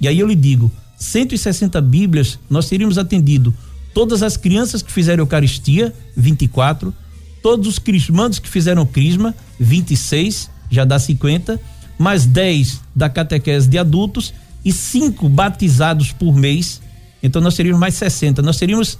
E 0.00 0.08
aí 0.08 0.18
eu 0.18 0.26
lhe 0.26 0.34
digo, 0.34 0.70
160 0.98 1.80
Bíblias, 1.80 2.38
nós 2.48 2.68
teríamos 2.68 2.98
atendido 2.98 3.54
todas 3.92 4.22
as 4.22 4.36
crianças 4.36 4.80
que 4.80 4.90
fizeram 4.90 5.22
Eucaristia, 5.22 5.94
24, 6.16 6.94
todos 7.42 7.66
os 7.66 7.78
crismandos 7.78 8.38
que 8.38 8.48
fizeram 8.48 8.86
Crisma, 8.86 9.34
26, 9.58 10.50
já 10.70 10.84
dá 10.84 10.98
50 10.98 11.60
mais 11.98 12.24
10 12.24 12.80
da 12.94 13.08
catequese 13.08 13.68
de 13.68 13.76
adultos 13.76 14.32
e 14.64 14.72
cinco 14.72 15.28
batizados 15.28 16.12
por 16.12 16.34
mês. 16.34 16.80
Então 17.22 17.42
nós 17.42 17.54
teríamos 17.54 17.80
mais 17.80 17.94
60. 17.94 18.40
Nós 18.42 18.56
teríamos 18.56 18.98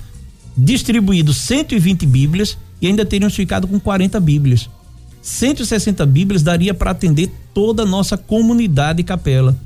distribuído 0.56 1.32
120 1.32 2.04
Bíblias 2.06 2.58
e 2.80 2.86
ainda 2.86 3.04
teríamos 3.04 3.36
ficado 3.36 3.68
com 3.68 3.78
40 3.78 4.18
Bíblias. 4.20 4.68
160 5.22 6.04
Bíblias 6.06 6.42
daria 6.42 6.74
para 6.74 6.90
atender 6.90 7.30
toda 7.52 7.82
a 7.82 7.86
nossa 7.86 8.16
comunidade 8.16 9.00
e 9.00 9.04
capela. 9.04 9.56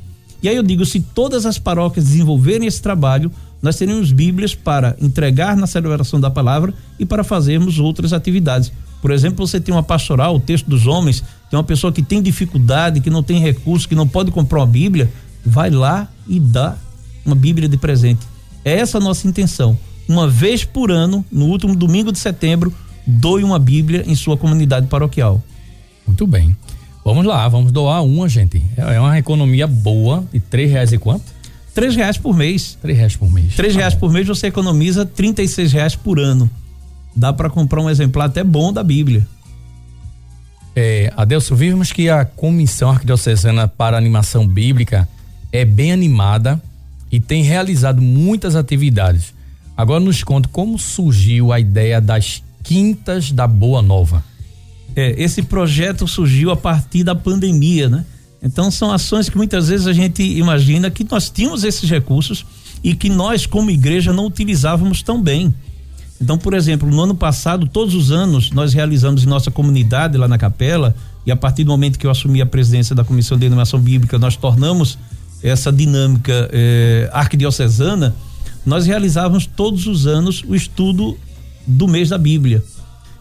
E 0.42 0.48
aí 0.48 0.56
eu 0.56 0.62
digo, 0.62 0.84
se 0.84 1.00
todas 1.00 1.46
as 1.46 1.58
paróquias 1.58 2.06
desenvolverem 2.06 2.66
esse 2.66 2.82
trabalho, 2.82 3.30
nós 3.60 3.76
teríamos 3.76 4.10
Bíblias 4.10 4.54
para 4.54 4.96
entregar 5.00 5.56
na 5.56 5.68
celebração 5.68 6.20
da 6.20 6.30
palavra 6.30 6.74
e 6.98 7.06
para 7.06 7.22
fazermos 7.22 7.78
outras 7.78 8.12
atividades. 8.12 8.72
Por 9.02 9.10
exemplo, 9.10 9.44
você 9.44 9.60
tem 9.60 9.74
uma 9.74 9.82
pastoral, 9.82 10.36
o 10.36 10.40
texto 10.40 10.70
dos 10.70 10.86
homens, 10.86 11.24
tem 11.50 11.58
uma 11.58 11.64
pessoa 11.64 11.92
que 11.92 12.04
tem 12.04 12.22
dificuldade, 12.22 13.00
que 13.00 13.10
não 13.10 13.20
tem 13.20 13.40
recurso, 13.40 13.88
que 13.88 13.96
não 13.96 14.06
pode 14.06 14.30
comprar 14.30 14.60
uma 14.60 14.66
Bíblia, 14.66 15.10
vai 15.44 15.70
lá 15.70 16.08
e 16.28 16.38
dá 16.38 16.76
uma 17.26 17.34
Bíblia 17.34 17.68
de 17.68 17.76
presente. 17.76 18.24
É 18.64 18.78
essa 18.78 18.98
a 18.98 19.00
nossa 19.00 19.26
intenção. 19.26 19.76
Uma 20.08 20.28
vez 20.28 20.62
por 20.62 20.92
ano, 20.92 21.24
no 21.32 21.46
último 21.46 21.74
domingo 21.74 22.12
de 22.12 22.18
setembro, 22.20 22.72
doe 23.04 23.42
uma 23.42 23.58
Bíblia 23.58 24.04
em 24.06 24.14
sua 24.14 24.36
comunidade 24.36 24.86
paroquial. 24.86 25.42
Muito 26.06 26.24
bem. 26.24 26.56
Vamos 27.04 27.26
lá, 27.26 27.48
vamos 27.48 27.72
doar 27.72 28.04
uma, 28.04 28.28
gente. 28.28 28.62
É 28.76 29.00
uma 29.00 29.18
economia 29.18 29.66
boa 29.66 30.24
de 30.32 30.38
três 30.38 30.70
reais 30.70 30.92
e 30.92 30.98
quanto? 30.98 31.24
Três 31.74 31.96
reais 31.96 32.16
por 32.16 32.36
mês. 32.36 32.78
Três 32.80 32.96
reais 32.96 33.16
por 33.16 33.32
mês. 33.32 33.56
Três 33.56 33.72
tá 33.72 33.80
reais 33.80 33.94
bom. 33.94 34.00
por 34.00 34.12
mês 34.12 34.28
você 34.28 34.46
economiza 34.46 35.04
trinta 35.04 35.42
e 35.42 35.48
seis 35.48 35.72
reais 35.72 35.96
por 35.96 36.20
ano 36.20 36.48
dá 37.14 37.32
para 37.32 37.50
comprar 37.50 37.80
um 37.80 37.90
exemplar 37.90 38.26
até 38.26 38.42
bom 38.42 38.72
da 38.72 38.82
Bíblia. 38.82 39.26
É, 40.74 41.12
Adelson, 41.16 41.54
vimos 41.54 41.92
que 41.92 42.08
a 42.08 42.24
Comissão 42.24 42.90
Arquidiocesana 42.90 43.68
para 43.68 43.96
Animação 43.96 44.46
Bíblica 44.46 45.08
é 45.52 45.64
bem 45.64 45.92
animada 45.92 46.60
e 47.10 47.20
tem 47.20 47.42
realizado 47.42 48.00
muitas 48.00 48.56
atividades. 48.56 49.34
Agora 49.76 50.00
nos 50.00 50.22
conta 50.22 50.48
como 50.48 50.78
surgiu 50.78 51.52
a 51.52 51.60
ideia 51.60 52.00
das 52.00 52.42
Quintas 52.62 53.30
da 53.30 53.46
Boa 53.46 53.82
Nova. 53.82 54.24
É, 54.96 55.14
esse 55.22 55.42
projeto 55.42 56.06
surgiu 56.06 56.50
a 56.50 56.56
partir 56.56 57.04
da 57.04 57.14
pandemia, 57.14 57.88
né? 57.88 58.04
Então 58.42 58.70
são 58.70 58.90
ações 58.90 59.28
que 59.28 59.36
muitas 59.36 59.68
vezes 59.68 59.86
a 59.86 59.92
gente 59.92 60.22
imagina 60.22 60.90
que 60.90 61.04
nós 61.04 61.30
tínhamos 61.30 61.64
esses 61.64 61.88
recursos 61.88 62.44
e 62.82 62.94
que 62.94 63.08
nós 63.08 63.46
como 63.46 63.70
igreja 63.70 64.12
não 64.12 64.26
utilizávamos 64.26 65.02
tão 65.02 65.22
bem. 65.22 65.54
Então, 66.22 66.38
por 66.38 66.54
exemplo, 66.54 66.88
no 66.88 67.02
ano 67.02 67.16
passado, 67.16 67.66
todos 67.66 67.96
os 67.96 68.12
anos, 68.12 68.52
nós 68.52 68.72
realizamos 68.72 69.24
em 69.24 69.26
nossa 69.26 69.50
comunidade 69.50 70.16
lá 70.16 70.28
na 70.28 70.38
capela, 70.38 70.94
e 71.26 71.32
a 71.32 71.36
partir 71.36 71.64
do 71.64 71.72
momento 71.72 71.98
que 71.98 72.06
eu 72.06 72.10
assumi 72.12 72.40
a 72.40 72.46
presidência 72.46 72.94
da 72.94 73.02
Comissão 73.02 73.36
de 73.36 73.44
Animação 73.44 73.80
Bíblica, 73.80 74.20
nós 74.20 74.36
tornamos 74.36 74.96
essa 75.42 75.72
dinâmica 75.72 76.48
eh, 76.52 77.10
arquidiocesana, 77.12 78.14
nós 78.64 78.86
realizávamos 78.86 79.46
todos 79.46 79.88
os 79.88 80.06
anos 80.06 80.44
o 80.46 80.54
estudo 80.54 81.18
do 81.66 81.88
mês 81.88 82.10
da 82.10 82.18
Bíblia. 82.18 82.62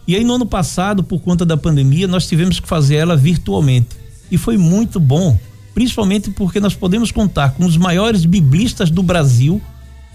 E 0.06 0.14
aí 0.14 0.22
no 0.22 0.34
ano 0.36 0.46
passado, 0.46 1.02
por 1.02 1.20
conta 1.20 1.44
da 1.44 1.56
pandemia, 1.56 2.06
nós 2.06 2.28
tivemos 2.28 2.60
que 2.60 2.68
fazer 2.68 2.96
ela 2.96 3.16
virtualmente. 3.16 3.96
E 4.30 4.38
foi 4.38 4.56
muito 4.56 5.00
bom, 5.00 5.36
principalmente 5.74 6.30
porque 6.30 6.60
nós 6.60 6.74
podemos 6.74 7.10
contar 7.10 7.54
com 7.54 7.64
os 7.64 7.76
maiores 7.76 8.24
biblistas 8.24 8.92
do 8.92 9.02
Brasil 9.02 9.60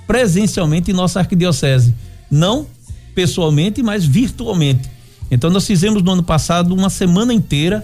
presencialmente 0.08 0.90
em 0.90 0.94
nossa 0.94 1.20
arquidiocese. 1.20 1.94
Não 2.32 2.66
pessoalmente, 3.18 3.82
mas 3.82 4.06
virtualmente. 4.06 4.88
Então 5.32 5.50
nós 5.50 5.66
fizemos 5.66 6.04
no 6.04 6.12
ano 6.12 6.22
passado 6.22 6.72
uma 6.76 6.88
semana 6.88 7.34
inteira, 7.34 7.84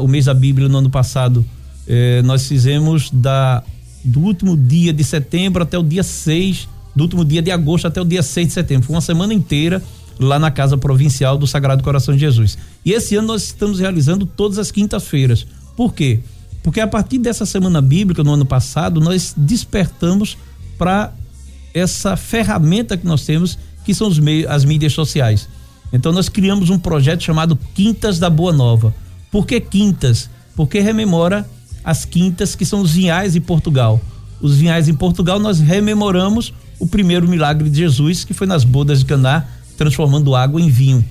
o 0.00 0.06
mês 0.06 0.26
da 0.26 0.34
Bíblia 0.34 0.68
no 0.68 0.78
ano 0.78 0.88
passado, 0.88 1.44
eh, 1.84 2.22
nós 2.22 2.46
fizemos 2.46 3.10
da 3.10 3.64
do 4.04 4.20
último 4.20 4.56
dia 4.56 4.92
de 4.92 5.02
setembro 5.02 5.64
até 5.64 5.76
o 5.76 5.82
dia 5.82 6.04
6, 6.04 6.68
do 6.94 7.02
último 7.02 7.24
dia 7.24 7.42
de 7.42 7.50
agosto 7.50 7.88
até 7.88 8.00
o 8.00 8.04
dia 8.04 8.22
6 8.22 8.46
de 8.46 8.52
setembro. 8.52 8.86
Foi 8.86 8.94
uma 8.94 9.02
semana 9.02 9.34
inteira 9.34 9.82
lá 10.16 10.38
na 10.38 10.50
Casa 10.50 10.78
Provincial 10.78 11.36
do 11.36 11.46
Sagrado 11.46 11.82
Coração 11.82 12.14
de 12.14 12.20
Jesus. 12.20 12.56
E 12.84 12.92
esse 12.92 13.16
ano 13.16 13.28
nós 13.28 13.42
estamos 13.42 13.80
realizando 13.80 14.26
todas 14.26 14.58
as 14.58 14.70
quintas-feiras. 14.70 15.44
Por 15.76 15.92
quê? 15.92 16.20
Porque 16.62 16.80
a 16.80 16.86
partir 16.86 17.18
dessa 17.18 17.44
semana 17.44 17.80
bíblica, 17.80 18.22
no 18.22 18.32
ano 18.32 18.44
passado, 18.44 19.00
nós 19.00 19.34
despertamos 19.36 20.38
para 20.78 21.12
essa 21.74 22.16
ferramenta 22.16 22.96
que 22.96 23.06
nós 23.06 23.24
temos, 23.24 23.58
que 23.84 23.94
são 23.94 24.08
os 24.08 24.18
meios, 24.18 24.50
as 24.50 24.64
mídias 24.64 24.92
sociais. 24.92 25.48
Então 25.92 26.12
nós 26.12 26.28
criamos 26.28 26.70
um 26.70 26.78
projeto 26.78 27.22
chamado 27.22 27.58
Quintas 27.74 28.18
da 28.18 28.30
Boa 28.30 28.52
Nova. 28.52 28.94
Por 29.30 29.46
que 29.46 29.60
quintas? 29.60 30.28
Porque 30.56 30.80
rememora 30.80 31.48
as 31.84 32.04
quintas 32.04 32.54
que 32.54 32.64
são 32.64 32.80
os 32.80 32.92
vinhais 32.92 33.36
em 33.36 33.40
Portugal. 33.40 34.00
Os 34.40 34.56
vinhais 34.56 34.88
em 34.88 34.94
Portugal 34.94 35.38
nós 35.38 35.60
rememoramos 35.60 36.52
o 36.78 36.86
primeiro 36.86 37.28
milagre 37.28 37.70
de 37.70 37.78
Jesus, 37.78 38.24
que 38.24 38.34
foi 38.34 38.46
nas 38.46 38.64
bodas 38.64 39.00
de 39.00 39.04
Caná, 39.04 39.44
transformando 39.76 40.34
água 40.34 40.60
em 40.60 40.68
vinho. 40.68 41.04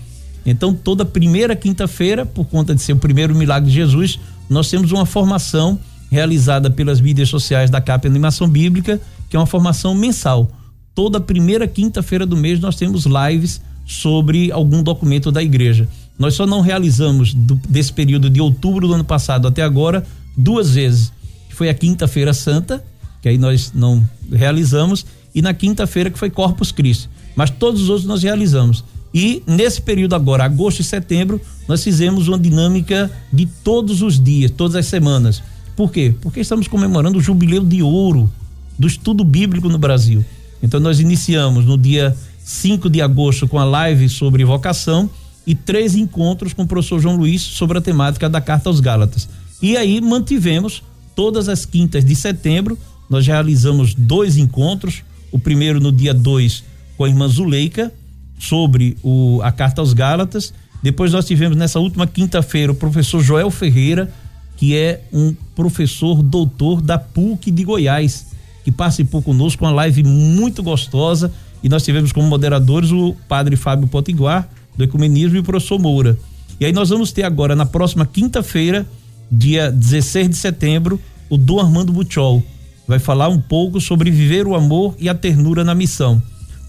Então, 0.45 0.73
toda 0.73 1.05
primeira 1.05 1.55
quinta-feira, 1.55 2.25
por 2.25 2.45
conta 2.45 2.73
de 2.75 2.81
ser 2.81 2.93
o 2.93 2.97
primeiro 2.97 3.33
milagre 3.35 3.69
de 3.69 3.75
Jesus, 3.75 4.19
nós 4.49 4.69
temos 4.69 4.91
uma 4.91 5.05
formação 5.05 5.79
realizada 6.09 6.69
pelas 6.69 6.99
mídias 6.99 7.29
sociais 7.29 7.69
da 7.69 7.79
CAP 7.79 8.05
Animação 8.05 8.49
Bíblica, 8.49 8.99
que 9.29 9.35
é 9.37 9.39
uma 9.39 9.45
formação 9.45 9.95
mensal. 9.95 10.51
Toda 10.93 11.19
primeira 11.19 11.67
quinta-feira 11.67 12.25
do 12.25 12.35
mês 12.35 12.59
nós 12.59 12.75
temos 12.75 13.05
lives 13.05 13.61
sobre 13.85 14.51
algum 14.51 14.83
documento 14.83 15.31
da 15.31 15.41
igreja. 15.41 15.87
Nós 16.19 16.33
só 16.33 16.45
não 16.45 16.61
realizamos 16.61 17.33
do, 17.33 17.55
desse 17.67 17.91
período 17.91 18.29
de 18.29 18.41
outubro 18.41 18.87
do 18.87 18.93
ano 18.93 19.03
passado 19.03 19.47
até 19.47 19.61
agora 19.61 20.05
duas 20.37 20.71
vezes. 20.71 21.11
Foi 21.49 21.69
a 21.69 21.73
quinta-feira 21.73 22.33
santa, 22.33 22.83
que 23.21 23.29
aí 23.29 23.37
nós 23.37 23.71
não 23.73 24.07
realizamos, 24.31 25.05
e 25.33 25.41
na 25.41 25.53
quinta-feira 25.53 26.09
que 26.09 26.19
foi 26.19 26.29
Corpus 26.29 26.71
Christi. 26.71 27.09
Mas 27.35 27.49
todos 27.49 27.83
os 27.83 27.89
outros 27.89 28.07
nós 28.07 28.23
realizamos. 28.23 28.83
E 29.13 29.43
nesse 29.45 29.81
período 29.81 30.15
agora, 30.15 30.45
agosto 30.45 30.79
e 30.79 30.83
setembro, 30.83 31.39
nós 31.67 31.83
fizemos 31.83 32.27
uma 32.27 32.39
dinâmica 32.39 33.11
de 33.31 33.45
todos 33.45 34.01
os 34.01 34.21
dias, 34.21 34.51
todas 34.51 34.75
as 34.75 34.85
semanas. 34.85 35.41
Por 35.75 35.91
quê? 35.91 36.13
Porque 36.21 36.39
estamos 36.39 36.67
comemorando 36.67 37.17
o 37.17 37.21
jubileu 37.21 37.63
de 37.63 37.81
ouro 37.81 38.31
do 38.77 38.87
estudo 38.87 39.23
bíblico 39.23 39.69
no 39.69 39.77
Brasil. 39.77 40.23
Então 40.61 40.79
nós 40.79 40.99
iniciamos 40.99 41.65
no 41.65 41.77
dia 41.77 42.15
5 42.43 42.89
de 42.89 43.01
agosto 43.01 43.47
com 43.47 43.59
a 43.59 43.63
live 43.63 44.09
sobre 44.09 44.43
vocação 44.43 45.09
e 45.45 45.55
três 45.55 45.95
encontros 45.95 46.53
com 46.53 46.63
o 46.63 46.67
professor 46.67 46.99
João 46.99 47.15
Luiz 47.15 47.41
sobre 47.41 47.77
a 47.77 47.81
temática 47.81 48.29
da 48.29 48.39
Carta 48.39 48.69
aos 48.69 48.79
Gálatas. 48.79 49.27
E 49.61 49.77
aí 49.77 49.99
mantivemos 50.01 50.83
todas 51.15 51.49
as 51.49 51.65
quintas 51.65 52.03
de 52.05 52.15
setembro, 52.15 52.77
nós 53.09 53.27
realizamos 53.27 53.93
dois 53.93 54.37
encontros, 54.37 55.03
o 55.31 55.39
primeiro 55.39 55.79
no 55.79 55.91
dia 55.91 56.13
2 56.13 56.63
com 56.97 57.05
a 57.05 57.09
irmã 57.09 57.27
Zuleika, 57.27 57.91
sobre 58.39 58.97
o, 59.03 59.39
a 59.43 59.51
carta 59.51 59.81
aos 59.81 59.93
Gálatas. 59.93 60.53
Depois 60.81 61.11
nós 61.11 61.25
tivemos 61.25 61.57
nessa 61.57 61.79
última 61.79 62.07
quinta-feira 62.07 62.71
o 62.71 62.75
professor 62.75 63.21
Joel 63.21 63.51
Ferreira, 63.51 64.11
que 64.57 64.75
é 64.75 65.03
um 65.13 65.33
professor 65.55 66.21
doutor 66.21 66.81
da 66.81 66.97
PUC 66.97 67.51
de 67.51 67.63
Goiás, 67.63 68.27
que 68.63 68.71
participou 68.71 69.21
conosco 69.21 69.63
uma 69.63 69.71
live 69.71 70.03
muito 70.03 70.61
gostosa. 70.61 71.31
E 71.63 71.69
nós 71.69 71.83
tivemos 71.83 72.11
como 72.11 72.27
moderadores 72.27 72.91
o 72.91 73.15
padre 73.27 73.55
Fábio 73.55 73.87
Potiguar, 73.87 74.49
do 74.75 74.83
Ecumenismo, 74.83 75.37
e 75.37 75.39
o 75.39 75.43
professor 75.43 75.79
Moura. 75.79 76.17
E 76.59 76.65
aí 76.65 76.71
nós 76.71 76.89
vamos 76.89 77.11
ter 77.11 77.23
agora, 77.23 77.55
na 77.55 77.65
próxima 77.65 78.05
quinta-feira, 78.05 78.85
dia 79.31 79.71
16 79.71 80.29
de 80.29 80.35
setembro, 80.35 80.99
o 81.29 81.37
Dom 81.37 81.59
Armando 81.59 81.91
Butiol 81.91 82.43
vai 82.87 82.99
falar 82.99 83.29
um 83.29 83.39
pouco 83.39 83.79
sobre 83.79 84.11
viver 84.11 84.45
o 84.45 84.55
amor 84.55 84.95
e 84.99 85.07
a 85.07 85.15
ternura 85.15 85.63
na 85.63 85.73
missão. 85.73 86.21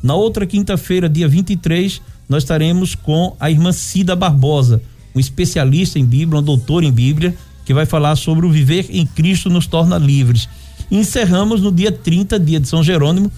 Na 0.03 0.15
outra 0.15 0.47
quinta-feira, 0.47 1.09
dia 1.09 1.27
23, 1.27 2.01
nós 2.29 2.45
estaremos 2.45 2.95
com 2.95 3.37
a 3.41 3.51
irmã 3.51 3.73
Cida 3.73 4.15
Barbosa, 4.15 4.81
um 5.15 5.21
especialista 5.21 5.99
em 5.99 6.05
Bíblia, 6.05 6.37
uma 6.37 6.43
doutora 6.43 6.87
em 6.87 6.93
Bíblia, 6.93 7.35
que 7.65 7.75
vai 7.75 7.87
falar 7.87 8.17
sobre 8.17 8.47
o 8.47 8.51
viver 8.51 8.87
em 8.91 9.05
Cristo 9.05 9.51
nos 9.51 9.67
torna 9.67 9.99
livres. 9.99 10.49
E 10.91 10.99
encerramos 10.99 11.61
no 11.61 11.73
dia 11.73 11.91
30, 11.91 12.39
dia 12.39 12.61
de 12.61 12.69
São 12.69 12.83
Jerônimo, 12.83 13.31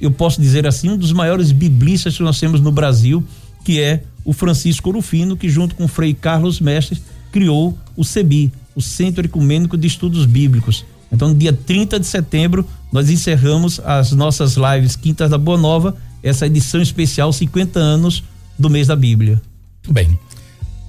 eu 0.00 0.10
posso 0.10 0.40
dizer 0.40 0.66
assim, 0.66 0.90
um 0.90 0.96
dos 0.96 1.12
maiores 1.12 1.52
biblistas 1.52 2.16
que 2.16 2.22
nós 2.22 2.38
temos 2.38 2.60
no 2.60 2.72
Brasil, 2.72 3.24
que 3.64 3.80
é 3.80 4.02
o 4.24 4.32
Francisco 4.32 4.88
Orufino, 4.88 5.36
que 5.36 5.48
junto 5.48 5.74
com 5.74 5.84
o 5.84 5.88
Frei 5.88 6.14
Carlos 6.14 6.60
Mestres 6.60 7.02
criou 7.30 7.76
o 7.96 8.04
CEBI, 8.04 8.52
o 8.74 8.82
Centro 8.82 9.24
Ecumênico 9.24 9.76
de 9.76 9.86
Estudos 9.86 10.26
Bíblicos. 10.26 10.84
Então, 11.10 11.28
no 11.28 11.34
dia 11.34 11.52
30 11.52 12.00
de 12.00 12.06
setembro, 12.06 12.66
nós 12.90 13.08
encerramos 13.08 13.80
as 13.80 14.12
nossas 14.12 14.56
lives 14.56 14.96
Quintas 14.96 15.30
da 15.30 15.38
Boa 15.38 15.56
Nova, 15.56 15.96
essa 16.22 16.46
edição 16.46 16.80
especial 16.80 17.32
50 17.32 17.78
anos 17.78 18.24
do 18.58 18.68
mês 18.68 18.88
da 18.88 18.96
Bíblia. 18.96 19.40
Muito 19.84 19.92
bem. 19.92 20.18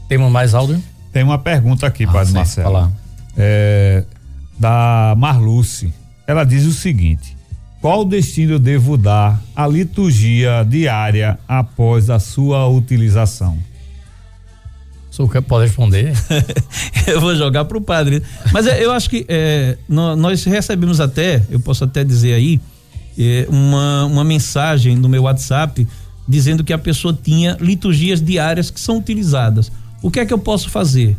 Temos 0.07 0.31
mais 0.31 0.53
áudio? 0.53 0.81
Tem 1.11 1.23
uma 1.23 1.38
pergunta 1.38 1.85
aqui, 1.85 2.05
ah, 2.05 2.11
Padre 2.11 2.27
sim, 2.27 2.33
Marcelo. 2.33 2.67
Falar. 2.67 2.91
É, 3.38 4.03
da 4.57 5.13
Marluce. 5.17 5.93
Ela 6.27 6.43
diz 6.43 6.65
o 6.65 6.73
seguinte: 6.73 7.35
qual 7.81 8.03
destino 8.03 8.53
eu 8.53 8.59
devo 8.59 8.97
dar 8.97 9.41
à 9.55 9.67
liturgia 9.67 10.65
diária 10.67 11.37
após 11.47 12.09
a 12.09 12.19
sua 12.19 12.67
utilização? 12.67 13.57
O 15.17 15.29
que 15.29 15.39
pode 15.39 15.67
responder? 15.67 16.11
eu 17.07 17.21
vou 17.21 17.35
jogar 17.35 17.63
para 17.65 17.77
o 17.77 17.81
padre. 17.81 18.21
Mas 18.51 18.65
eu 18.67 18.91
acho 18.91 19.09
que 19.09 19.25
é, 19.29 19.77
nós 19.87 20.43
recebemos 20.43 20.99
até, 20.99 21.41
eu 21.49 21.59
posso 21.59 21.85
até 21.85 22.03
dizer 22.03 22.33
aí, 22.33 22.59
é, 23.17 23.45
uma, 23.49 24.05
uma 24.05 24.23
mensagem 24.25 24.95
no 24.95 25.07
meu 25.07 25.23
WhatsApp 25.23 25.87
dizendo 26.27 26.63
que 26.63 26.73
a 26.73 26.77
pessoa 26.77 27.13
tinha 27.13 27.55
liturgias 27.61 28.21
diárias 28.21 28.69
que 28.69 28.79
são 28.79 28.97
utilizadas. 28.97 29.71
O 30.01 30.11
que 30.11 30.19
é 30.19 30.25
que 30.25 30.33
eu 30.33 30.39
posso 30.39 30.69
fazer? 30.69 31.15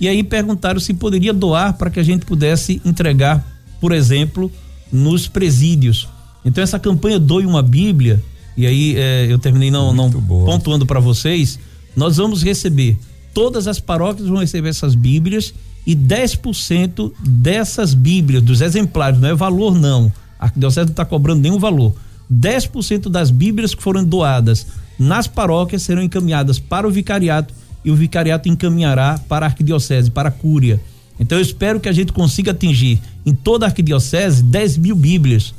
E 0.00 0.08
aí 0.08 0.22
perguntaram 0.22 0.80
se 0.80 0.94
poderia 0.94 1.32
doar 1.32 1.74
para 1.74 1.90
que 1.90 2.00
a 2.00 2.02
gente 2.02 2.24
pudesse 2.24 2.80
entregar, 2.84 3.44
por 3.80 3.92
exemplo, 3.92 4.50
nos 4.90 5.28
presídios. 5.28 6.08
Então 6.44 6.64
essa 6.64 6.78
campanha 6.78 7.18
Doe 7.18 7.44
uma 7.44 7.62
Bíblia, 7.62 8.22
e 8.56 8.66
aí 8.66 8.94
é, 8.96 9.26
eu 9.28 9.38
terminei 9.38 9.70
não, 9.70 9.92
não 9.92 10.10
pontuando 10.10 10.86
para 10.86 11.00
vocês, 11.00 11.58
nós 11.94 12.16
vamos 12.16 12.42
receber 12.42 12.98
todas 13.32 13.66
as 13.66 13.80
paróquias 13.80 14.28
vão 14.28 14.38
receber 14.38 14.68
essas 14.68 14.94
Bíblias 14.94 15.54
e 15.86 15.94
10% 15.94 17.12
dessas 17.20 17.94
Bíblias, 17.94 18.42
dos 18.42 18.60
exemplares, 18.60 19.20
não 19.20 19.28
é 19.28 19.34
valor 19.34 19.74
não. 19.74 20.12
A 20.38 20.46
Arquidiocese 20.46 20.86
não 20.86 20.92
está 20.92 21.04
cobrando 21.04 21.40
nenhum 21.40 21.58
valor. 21.58 21.94
10% 22.32 23.08
das 23.08 23.30
Bíblias 23.30 23.74
que 23.74 23.82
foram 23.82 24.04
doadas 24.04 24.66
nas 24.98 25.26
paróquias 25.26 25.82
serão 25.82 26.02
encaminhadas 26.02 26.58
para 26.58 26.86
o 26.86 26.90
vicariato 26.90 27.54
e 27.84 27.90
o 27.90 27.96
vicariato 27.96 28.48
encaminhará 28.48 29.18
para 29.28 29.46
a 29.46 29.48
Arquidiocese, 29.48 30.10
para 30.10 30.28
a 30.28 30.32
Cúria. 30.32 30.80
Então 31.18 31.38
eu 31.38 31.42
espero 31.42 31.80
que 31.80 31.88
a 31.88 31.92
gente 31.92 32.12
consiga 32.12 32.50
atingir 32.50 33.00
em 33.24 33.34
toda 33.34 33.66
a 33.66 33.68
Arquidiocese 33.68 34.42
10 34.42 34.78
mil 34.78 34.96
Bíblias. 34.96 35.54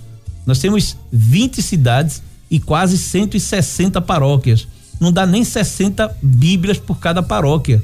Nós 0.45 0.60
temos 0.60 0.97
20 1.12 1.62
cidades 1.62 2.21
e 2.49 2.60
quase 2.60 2.97
160 2.97 4.01
paróquias 4.01 4.67
não 5.01 5.12
dá 5.12 5.25
nem 5.25 5.43
60 5.43 6.15
Bíblias 6.21 6.77
por 6.77 6.99
cada 6.99 7.23
paróquia. 7.23 7.81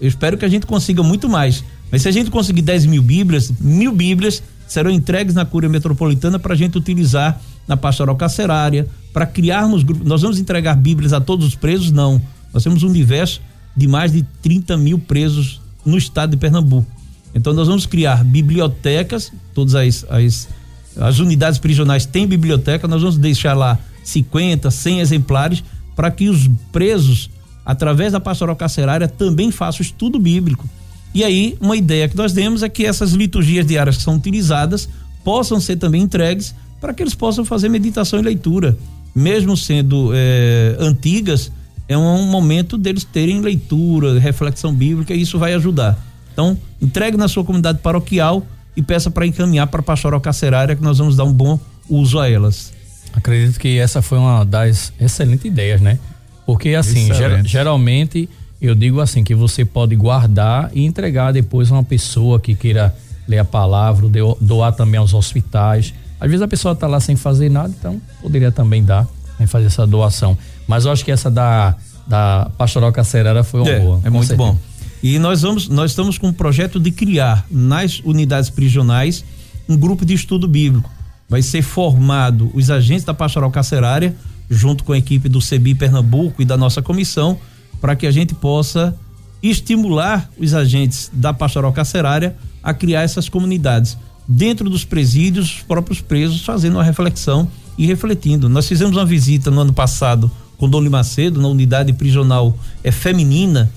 Eu 0.00 0.08
espero 0.08 0.36
que 0.36 0.44
a 0.44 0.48
gente 0.48 0.66
consiga 0.66 1.00
muito 1.00 1.28
mais. 1.28 1.64
Mas 1.92 2.02
se 2.02 2.08
a 2.08 2.10
gente 2.10 2.28
conseguir 2.28 2.62
10 2.62 2.86
mil 2.86 3.00
Bíblias, 3.00 3.52
mil 3.60 3.92
Bíblias 3.92 4.42
serão 4.66 4.90
entregues 4.90 5.32
na 5.32 5.44
Cúria 5.44 5.68
Metropolitana 5.68 6.40
para 6.40 6.54
a 6.54 6.56
gente 6.56 6.76
utilizar 6.76 7.40
na 7.68 7.76
pastoral 7.76 8.16
carcerária, 8.16 8.88
para 9.12 9.24
criarmos 9.24 9.84
grupos. 9.84 10.08
Nós 10.08 10.22
vamos 10.22 10.40
entregar 10.40 10.74
Bíblias 10.74 11.12
a 11.12 11.20
todos 11.20 11.46
os 11.46 11.54
presos? 11.54 11.92
Não. 11.92 12.20
Nós 12.52 12.64
temos 12.64 12.82
um 12.82 12.88
universo 12.88 13.40
de 13.76 13.86
mais 13.86 14.12
de 14.12 14.22
30 14.42 14.76
mil 14.76 14.98
presos 14.98 15.60
no 15.84 15.98
estado 15.98 16.30
de 16.30 16.36
Pernambuco. 16.36 16.90
Então 17.34 17.52
nós 17.52 17.68
vamos 17.68 17.84
criar 17.84 18.24
bibliotecas, 18.24 19.30
todas 19.54 19.74
as, 19.74 20.06
as, 20.08 20.48
as 20.96 21.18
unidades 21.18 21.58
prisionais 21.58 22.06
têm 22.06 22.26
biblioteca, 22.26 22.88
nós 22.88 23.02
vamos 23.02 23.18
deixar 23.18 23.54
lá 23.54 23.78
50, 24.02 24.70
100 24.70 25.00
exemplares 25.00 25.64
para 25.94 26.10
que 26.10 26.28
os 26.28 26.48
presos, 26.72 27.30
através 27.64 28.12
da 28.12 28.20
pastoral 28.20 28.56
carcerária, 28.56 29.06
também 29.06 29.50
façam 29.50 29.82
estudo 29.82 30.18
bíblico. 30.18 30.68
E 31.14 31.24
aí, 31.24 31.56
uma 31.60 31.76
ideia 31.76 32.08
que 32.08 32.16
nós 32.16 32.32
demos 32.32 32.62
é 32.62 32.68
que 32.68 32.84
essas 32.84 33.12
liturgias 33.12 33.66
diárias 33.66 33.96
que 33.96 34.02
são 34.02 34.16
utilizadas 34.16 34.88
possam 35.24 35.60
ser 35.60 35.76
também 35.76 36.02
entregues 36.02 36.54
para 36.80 36.92
que 36.92 37.02
eles 37.02 37.14
possam 37.14 37.44
fazer 37.44 37.68
meditação 37.68 38.18
e 38.18 38.22
leitura. 38.22 38.76
Mesmo 39.14 39.56
sendo 39.56 40.10
é, 40.14 40.76
antigas, 40.78 41.50
é 41.88 41.96
um 41.96 42.26
momento 42.26 42.76
deles 42.76 43.04
terem 43.04 43.40
leitura, 43.40 44.18
reflexão 44.18 44.74
bíblica, 44.74 45.14
e 45.14 45.20
isso 45.20 45.38
vai 45.38 45.54
ajudar. 45.54 45.98
Então, 46.32 46.58
entregue 46.82 47.16
na 47.16 47.28
sua 47.28 47.44
comunidade 47.44 47.78
paroquial 47.78 48.46
e 48.76 48.82
peça 48.82 49.10
para 49.10 49.26
encaminhar 49.26 49.66
para 49.68 49.80
a 49.80 49.82
pastoral 49.82 50.20
carcerária 50.20 50.76
que 50.76 50.82
nós 50.82 50.98
vamos 50.98 51.16
dar 51.16 51.24
um 51.24 51.32
bom 51.32 51.58
uso 51.88 52.18
a 52.18 52.28
elas. 52.28 52.72
Acredito 53.14 53.58
que 53.58 53.78
essa 53.78 54.02
foi 54.02 54.18
uma 54.18 54.44
das 54.44 54.92
excelentes 55.00 55.46
ideias, 55.46 55.80
né? 55.80 55.98
Porque 56.44 56.74
assim, 56.74 57.12
ger 57.14 57.44
geralmente 57.46 58.28
eu 58.60 58.74
digo 58.74 59.00
assim 59.00 59.24
que 59.24 59.34
você 59.34 59.64
pode 59.64 59.96
guardar 59.96 60.70
e 60.74 60.84
entregar 60.84 61.32
depois 61.32 61.70
a 61.70 61.74
uma 61.74 61.84
pessoa 61.84 62.40
que 62.40 62.54
queira 62.54 62.94
ler 63.26 63.38
a 63.38 63.44
palavra, 63.44 64.06
doar 64.40 64.72
também 64.72 64.98
aos 64.98 65.12
hospitais. 65.14 65.92
Às 66.20 66.30
vezes 66.30 66.42
a 66.42 66.48
pessoa 66.48 66.72
está 66.72 66.86
lá 66.86 67.00
sem 67.00 67.16
fazer 67.16 67.50
nada, 67.50 67.72
então 67.78 68.00
poderia 68.22 68.50
também 68.52 68.82
dar, 68.82 69.06
né, 69.38 69.46
fazer 69.46 69.66
essa 69.66 69.86
doação. 69.86 70.36
Mas 70.66 70.84
eu 70.84 70.92
acho 70.92 71.04
que 71.04 71.10
essa 71.10 71.30
da, 71.30 71.74
da 72.06 72.50
pastoral 72.56 72.92
carcerária 72.92 73.42
foi 73.44 73.60
uma 73.60 73.70
é, 73.70 73.80
boa. 73.80 74.00
É 74.04 74.10
muito 74.10 74.26
certeza. 74.26 74.52
bom. 74.52 74.58
E 75.02 75.18
nós 75.18 75.42
vamos, 75.42 75.68
nós 75.68 75.92
estamos 75.92 76.18
com 76.18 76.28
um 76.28 76.32
projeto 76.32 76.80
de 76.80 76.90
criar 76.90 77.46
nas 77.50 78.00
unidades 78.04 78.50
prisionais 78.50 79.24
um 79.68 79.76
grupo 79.76 80.04
de 80.04 80.14
estudo 80.14 80.48
bíblico. 80.48 80.90
Vai 81.28 81.42
ser 81.42 81.62
formado 81.62 82.50
os 82.54 82.70
agentes 82.70 83.04
da 83.04 83.12
pastoral 83.12 83.50
carcerária, 83.50 84.14
junto 84.48 84.84
com 84.84 84.92
a 84.92 84.98
equipe 84.98 85.28
do 85.28 85.40
CEBI 85.40 85.74
Pernambuco 85.74 86.40
e 86.40 86.44
da 86.44 86.56
nossa 86.56 86.80
comissão, 86.80 87.38
para 87.80 87.96
que 87.96 88.06
a 88.06 88.10
gente 88.10 88.34
possa 88.34 88.96
estimular 89.42 90.30
os 90.38 90.54
agentes 90.54 91.10
da 91.12 91.32
pastoral 91.32 91.72
carcerária 91.72 92.36
a 92.62 92.72
criar 92.72 93.02
essas 93.02 93.28
comunidades 93.28 93.98
dentro 94.26 94.68
dos 94.68 94.84
presídios, 94.84 95.56
os 95.56 95.62
próprios 95.62 96.00
presos 96.00 96.44
fazendo 96.44 96.74
uma 96.74 96.84
reflexão 96.84 97.48
e 97.78 97.86
refletindo. 97.86 98.48
Nós 98.48 98.66
fizemos 98.66 98.96
uma 98.96 99.04
visita 99.04 99.50
no 99.50 99.60
ano 99.60 99.72
passado 99.72 100.30
com 100.56 100.68
Dom 100.68 100.88
Macedo 100.88 101.40
na 101.40 101.48
unidade 101.48 101.92
prisional 101.92 102.56
é 102.82 102.90
feminina 102.90 103.70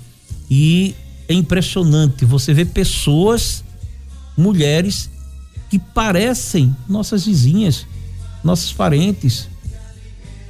e 0.50 0.96
é 1.28 1.34
impressionante 1.34 2.26
você 2.26 2.54
ver 2.54 2.65
pessoas, 2.68 3.63
mulheres 4.38 5.10
que 5.70 5.78
parecem 5.78 6.76
nossas 6.88 7.26
vizinhas, 7.26 7.86
nossos 8.44 8.74
parentes. 8.74 9.48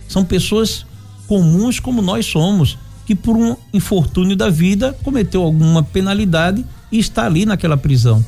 São 0.07 0.23
pessoas 0.23 0.85
comuns 1.27 1.79
como 1.79 2.01
nós 2.01 2.25
somos, 2.25 2.77
que 3.05 3.13
por 3.13 3.35
um 3.35 3.55
infortúnio 3.73 4.35
da 4.35 4.49
vida 4.49 4.97
cometeu 5.03 5.43
alguma 5.43 5.83
penalidade 5.83 6.65
e 6.91 6.97
está 6.99 7.25
ali 7.25 7.45
naquela 7.45 7.75
prisão. 7.75 8.23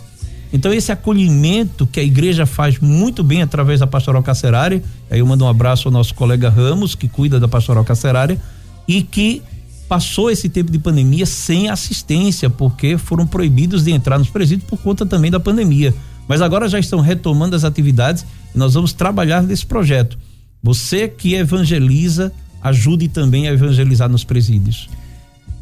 Então 0.54 0.74
esse 0.74 0.92
acolhimento 0.92 1.88
que 1.88 2.00
a 2.00 2.04
igreja 2.04 2.46
faz 2.46 2.80
muito 2.80 3.24
bem 3.24 3.42
através 3.42 3.80
da 3.80 3.88
pastoral 3.88 4.22
carcerária, 4.22 4.84
aí 5.10 5.20
eu 5.20 5.26
mando 5.26 5.46
um 5.46 5.48
abraço 5.48 5.88
ao 5.88 5.92
nosso 5.92 6.14
colega 6.14 6.50
Ramos, 6.50 6.94
que 6.94 7.08
cuida 7.08 7.40
da 7.40 7.48
pastoral 7.48 7.86
carcerária 7.86 8.40
e 8.88 9.02
que 9.02 9.42
passou 9.88 10.30
esse 10.30 10.50
tempo 10.50 10.72
de 10.72 10.80
pandemia 10.80 11.26
sem 11.26 11.70
assistência, 11.70 12.50
porque 12.50 12.98
foram 12.98 13.26
proibidos 13.26 13.84
de 13.84 13.92
entrar 13.92 14.18
nos 14.18 14.30
presídios 14.30 14.70
por 14.70 14.80
conta 14.80 15.06
também 15.06 15.32
da 15.32 15.40
pandemia. 15.40 15.94
Mas 16.28 16.42
agora 16.42 16.70
já 16.70 16.80
estão 16.80 17.00
retomando 17.00 17.56
as 17.56 17.64
atividades 17.64 18.26
e 18.54 18.58
nós 18.58 18.74
vamos 18.74 18.94
trabalhar 18.94 19.44
nesse 19.44 19.66
projeto. 19.66 20.18
Você 20.64 21.08
que 21.08 21.34
evangeliza, 21.34 22.32
ajude 22.62 23.08
também 23.08 23.48
a 23.48 23.52
evangelizar 23.52 24.08
nos 24.08 24.24
presídios. 24.24 24.90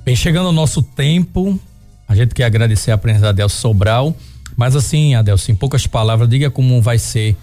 Bem, 0.03 0.15
chegando 0.15 0.47
ao 0.47 0.53
nosso 0.53 0.81
tempo, 0.81 1.59
a 2.07 2.15
gente 2.15 2.35
quer 2.35 2.45
agradecer 2.45 2.91
a 2.91 2.97
presença 2.97 3.23
da 3.23 3.29
Adelso 3.29 3.57
Sobral 3.57 4.15
mas 4.59 4.75
assim, 4.75 5.15
Adelson, 5.15 5.53
em 5.53 5.55
poucas 5.55 5.87
palavras, 5.87 6.27
diga 6.27 6.51
como 6.51 6.81
vai 6.81 6.99
ser 6.99 7.33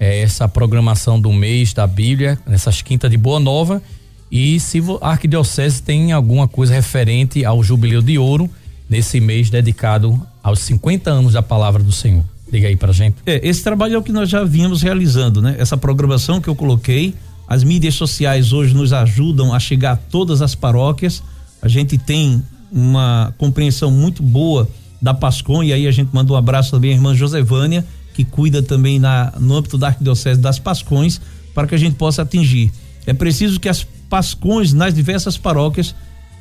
é, 0.00 0.22
essa 0.22 0.48
programação 0.48 1.20
do 1.20 1.32
mês 1.32 1.72
da 1.72 1.86
Bíblia, 1.86 2.36
nessas 2.44 2.82
quintas 2.82 3.08
de 3.08 3.16
Boa 3.16 3.38
Nova, 3.38 3.80
e 4.28 4.58
se 4.58 4.82
a 5.00 5.10
Arquidiocese 5.10 5.80
tem 5.80 6.10
alguma 6.10 6.48
coisa 6.48 6.74
referente 6.74 7.44
ao 7.44 7.62
Jubileu 7.62 8.02
de 8.02 8.18
Ouro 8.18 8.50
nesse 8.90 9.20
mês 9.20 9.50
dedicado 9.50 10.20
aos 10.42 10.58
50 10.58 11.12
anos 11.12 11.34
da 11.34 11.42
Palavra 11.42 11.80
do 11.80 11.92
Senhor. 11.92 12.24
Diga 12.50 12.66
aí 12.66 12.74
pra 12.74 12.90
gente. 12.90 13.18
É, 13.24 13.40
esse 13.48 13.62
trabalho 13.62 13.94
é 13.94 13.98
o 13.98 14.02
que 14.02 14.10
nós 14.10 14.28
já 14.28 14.42
vínhamos 14.42 14.82
realizando, 14.82 15.40
né? 15.40 15.54
Essa 15.56 15.76
programação 15.76 16.40
que 16.40 16.48
eu 16.48 16.56
coloquei, 16.56 17.14
as 17.46 17.62
mídias 17.62 17.94
sociais 17.94 18.52
hoje 18.52 18.74
nos 18.74 18.92
ajudam 18.92 19.54
a 19.54 19.60
chegar 19.60 19.92
a 19.92 19.96
todas 19.96 20.42
as 20.42 20.56
paróquias. 20.56 21.22
A 21.62 21.68
gente 21.68 21.96
tem 21.96 22.42
uma 22.72 23.32
compreensão 23.38 23.92
muito 23.92 24.24
boa 24.24 24.68
da 25.04 25.12
Pascom, 25.12 25.62
e 25.62 25.70
aí 25.70 25.86
a 25.86 25.90
gente 25.90 26.08
manda 26.14 26.32
um 26.32 26.36
abraço 26.36 26.70
também 26.70 26.92
à 26.92 26.94
irmã 26.94 27.14
Josevânia, 27.14 27.84
que 28.14 28.24
cuida 28.24 28.62
também 28.62 28.98
na, 28.98 29.34
no 29.38 29.54
âmbito 29.54 29.76
da 29.76 29.88
Arquidiocese 29.88 30.40
das 30.40 30.58
Pascões, 30.58 31.20
para 31.54 31.66
que 31.66 31.74
a 31.74 31.78
gente 31.78 31.96
possa 31.96 32.22
atingir. 32.22 32.72
É 33.06 33.12
preciso 33.12 33.60
que 33.60 33.68
as 33.68 33.86
Pascões 34.08 34.72
nas 34.72 34.94
diversas 34.94 35.36
paróquias 35.36 35.94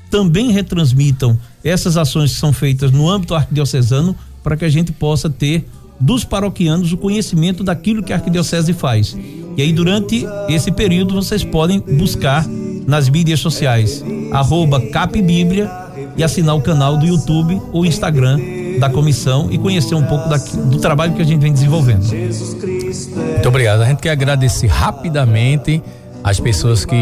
também 0.10 0.52
retransmitam 0.52 1.38
essas 1.62 1.98
ações 1.98 2.32
que 2.32 2.40
são 2.40 2.54
feitas 2.54 2.92
no 2.92 3.10
âmbito 3.10 3.36
arquidiocesano, 3.36 4.16
para 4.42 4.56
que 4.56 4.64
a 4.64 4.70
gente 4.70 4.94
possa 4.94 5.30
ter 5.30 5.66
dos 6.00 6.24
paroquianos 6.24 6.94
o 6.94 6.98
conhecimento 6.98 7.64
daquilo 7.64 8.04
que 8.04 8.14
a 8.14 8.16
arquidiocese 8.16 8.72
faz. 8.72 9.18
E 9.58 9.62
aí, 9.62 9.74
durante 9.74 10.26
esse 10.48 10.72
período, 10.72 11.16
vocês 11.16 11.44
podem 11.44 11.80
buscar 11.80 12.48
nas 12.88 13.10
mídias 13.10 13.40
sociais, 13.40 14.04
arroba 14.32 14.80
Capbíblia 14.90 15.83
e 16.16 16.24
assinar 16.24 16.56
o 16.56 16.62
canal 16.62 16.98
do 16.98 17.06
YouTube 17.06 17.62
ou 17.72 17.86
Instagram 17.86 18.40
da 18.80 18.90
comissão 18.90 19.50
e 19.52 19.58
conhecer 19.58 19.96
um 19.96 20.04
pouco 20.04 20.30
do 20.66 20.80
trabalho 20.80 21.14
que 21.14 21.22
a 21.22 21.26
gente 21.26 21.42
vem 21.42 21.54
desenvolvendo. 21.54 22.04
Muito 22.06 23.48
obrigado. 23.48 23.82
A 23.82 23.86
gente 23.86 24.00
quer 24.00 24.12
agradecer 24.12 24.68
rapidamente 24.68 25.82
as 26.24 26.40
pessoas 26.40 26.86
que 26.86 26.96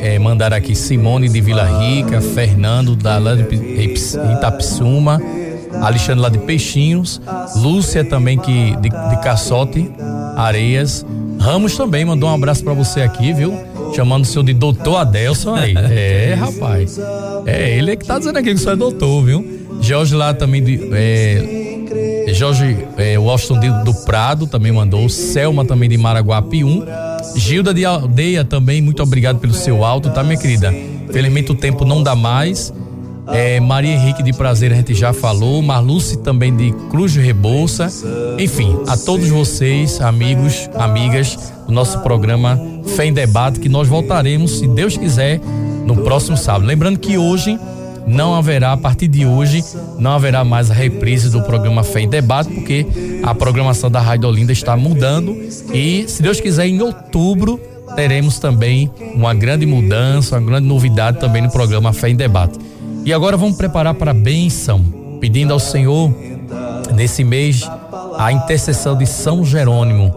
eh, 0.00 0.18
mandaram 0.18 0.56
aqui 0.56 0.74
Simone 0.74 1.28
de 1.28 1.40
Vila 1.40 1.64
Rica, 1.64 2.20
Fernando 2.20 2.96
da 2.96 3.18
Itapsuma, 4.36 5.20
Alexandre 5.80 6.22
lá 6.22 6.28
de 6.28 6.38
Peixinhos, 6.38 7.20
Lúcia 7.56 8.02
também 8.04 8.38
que 8.38 8.74
de, 8.76 8.88
de 8.88 9.22
Caçote, 9.22 9.90
Areias, 10.36 11.04
Ramos 11.38 11.76
também 11.76 12.04
mandou 12.04 12.30
um 12.30 12.34
abraço 12.34 12.62
para 12.62 12.72
você 12.72 13.02
aqui, 13.02 13.32
viu? 13.32 13.71
Chamando 13.94 14.22
o 14.22 14.26
senhor 14.26 14.44
de 14.44 14.54
doutor 14.54 14.96
Adelson 14.96 15.54
aí. 15.54 15.74
É, 15.92 16.34
rapaz. 16.34 16.98
É, 17.46 17.76
ele 17.76 17.92
é 17.92 17.96
que 17.96 18.06
tá 18.06 18.18
dizendo 18.18 18.38
aqui 18.38 18.48
que 18.48 18.54
o 18.54 18.58
senhor 18.58 18.72
é 18.72 18.76
doutor, 18.76 19.24
viu? 19.24 19.62
Jorge 19.80 20.14
lá 20.14 20.32
também 20.32 20.62
de. 20.62 20.88
É, 20.92 22.32
Jorge 22.32 22.86
é, 22.96 23.18
Washington 23.18 23.60
de, 23.60 23.84
do 23.84 23.94
Prado 24.04 24.46
também 24.46 24.72
mandou. 24.72 25.08
Selma 25.08 25.64
também 25.64 25.88
de 25.88 25.98
Maraguapi 25.98 26.64
1. 26.64 26.84
Gilda 27.36 27.74
de 27.74 27.84
Aldeia 27.84 28.44
também, 28.44 28.80
muito 28.80 29.02
obrigado 29.02 29.38
pelo 29.38 29.54
seu 29.54 29.84
alto, 29.84 30.10
tá, 30.10 30.22
minha 30.22 30.36
querida? 30.36 30.72
Infelizmente 30.72 31.52
o 31.52 31.54
tempo 31.54 31.84
não 31.84 32.02
dá 32.02 32.14
mais. 32.14 32.72
É, 33.28 33.60
Maria 33.60 33.92
Henrique 33.92 34.22
de 34.22 34.32
Prazer 34.32 34.72
a 34.72 34.74
gente 34.74 34.94
já 34.94 35.12
falou, 35.12 35.62
Marluce 35.62 36.18
também 36.18 36.54
de 36.54 36.72
Cruz 36.90 37.12
de 37.12 37.20
Rebouça. 37.20 37.88
Enfim, 38.38 38.76
a 38.88 38.96
todos 38.96 39.28
vocês, 39.28 40.00
amigos, 40.00 40.68
amigas 40.74 41.38
nosso 41.72 41.98
programa 42.00 42.60
Fé 42.96 43.06
em 43.06 43.12
Debate, 43.12 43.58
que 43.58 43.68
nós 43.68 43.88
voltaremos, 43.88 44.58
se 44.58 44.68
Deus 44.68 44.96
quiser, 44.96 45.40
no 45.86 45.96
próximo 45.96 46.36
sábado. 46.36 46.66
Lembrando 46.66 46.98
que 46.98 47.18
hoje 47.18 47.58
não 48.06 48.34
haverá, 48.34 48.72
a 48.72 48.76
partir 48.76 49.08
de 49.08 49.24
hoje, 49.24 49.64
não 49.98 50.12
haverá 50.12 50.44
mais 50.44 50.70
a 50.70 50.74
reprise 50.74 51.30
do 51.30 51.42
programa 51.42 51.82
Fé 51.82 52.00
em 52.00 52.08
Debate, 52.08 52.52
porque 52.52 52.86
a 53.22 53.34
programação 53.34 53.90
da 53.90 54.00
Rádio 54.00 54.28
Olinda 54.28 54.52
está 54.52 54.76
mudando 54.76 55.36
e, 55.72 56.04
se 56.08 56.22
Deus 56.22 56.40
quiser, 56.40 56.66
em 56.66 56.80
outubro 56.82 57.60
teremos 57.94 58.38
também 58.38 58.90
uma 59.14 59.34
grande 59.34 59.66
mudança, 59.66 60.36
uma 60.38 60.46
grande 60.46 60.66
novidade 60.66 61.20
também 61.20 61.42
no 61.42 61.50
programa 61.50 61.92
Fé 61.92 62.08
em 62.08 62.16
Debate. 62.16 62.58
E 63.04 63.12
agora 63.12 63.36
vamos 63.36 63.56
preparar 63.56 63.94
para 63.94 64.12
a 64.12 64.14
bênção, 64.14 64.82
pedindo 65.20 65.52
ao 65.52 65.58
Senhor, 65.58 66.12
nesse 66.94 67.24
mês, 67.24 67.68
a 68.24 68.32
intercessão 68.32 68.96
de 68.96 69.04
São 69.04 69.44
Jerônimo. 69.44 70.14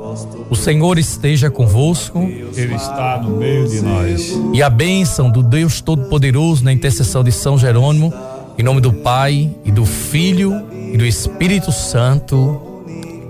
O 0.47 0.55
Senhor 0.55 0.99
esteja 0.99 1.49
convosco. 1.49 2.19
Ele 2.19 2.75
está 2.75 3.19
no 3.19 3.37
meio 3.37 3.67
de 3.67 3.81
nós. 3.81 4.31
E 4.53 4.61
a 4.61 4.69
bênção 4.69 5.29
do 5.29 5.41
Deus 5.41 5.81
Todo-Poderoso 5.81 6.63
na 6.63 6.71
intercessão 6.71 7.23
de 7.23 7.31
São 7.31 7.57
Jerônimo 7.57 8.13
Em 8.57 8.63
nome 8.63 8.79
do 8.79 8.93
Pai 8.93 9.49
e 9.65 9.71
do 9.71 9.85
Filho 9.85 10.53
e 10.93 10.97
do 10.97 11.05
Espírito 11.05 11.71
Santo. 11.71 12.61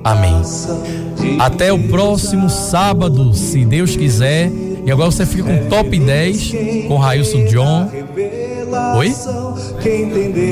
Amém. 0.04 0.42
Até 1.40 1.72
o 1.72 1.80
próximo 1.88 2.50
sábado, 2.50 3.34
se 3.34 3.64
Deus 3.64 3.96
quiser. 3.96 4.52
E 4.86 4.92
agora 4.92 5.10
você 5.10 5.26
fica 5.26 5.44
com 5.44 5.70
top 5.70 5.98
10 5.98 6.54
com 6.88 6.98
Railson 6.98 7.46
John. 7.46 7.90
Oi? 8.96 9.14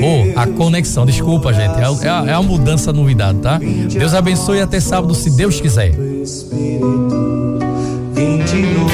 Oh, 0.02 0.38
a 0.38 0.46
conexão, 0.46 1.04
desculpa, 1.06 1.52
gente. 1.52 1.74
É, 1.78 1.82
é, 1.82 2.30
é 2.30 2.32
a 2.32 2.42
mudança, 2.42 2.92
novidade, 2.92 3.38
tá? 3.38 3.58
Deus 3.58 4.14
abençoe 4.14 4.60
até 4.60 4.80
sábado, 4.80 5.14
se 5.14 5.30
Deus 5.30 5.60
quiser. 5.60 5.92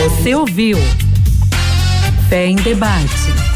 Você 0.08 0.34
ouviu? 0.34 0.78
Fé 2.28 2.46
em 2.46 2.56
debate 2.56 3.49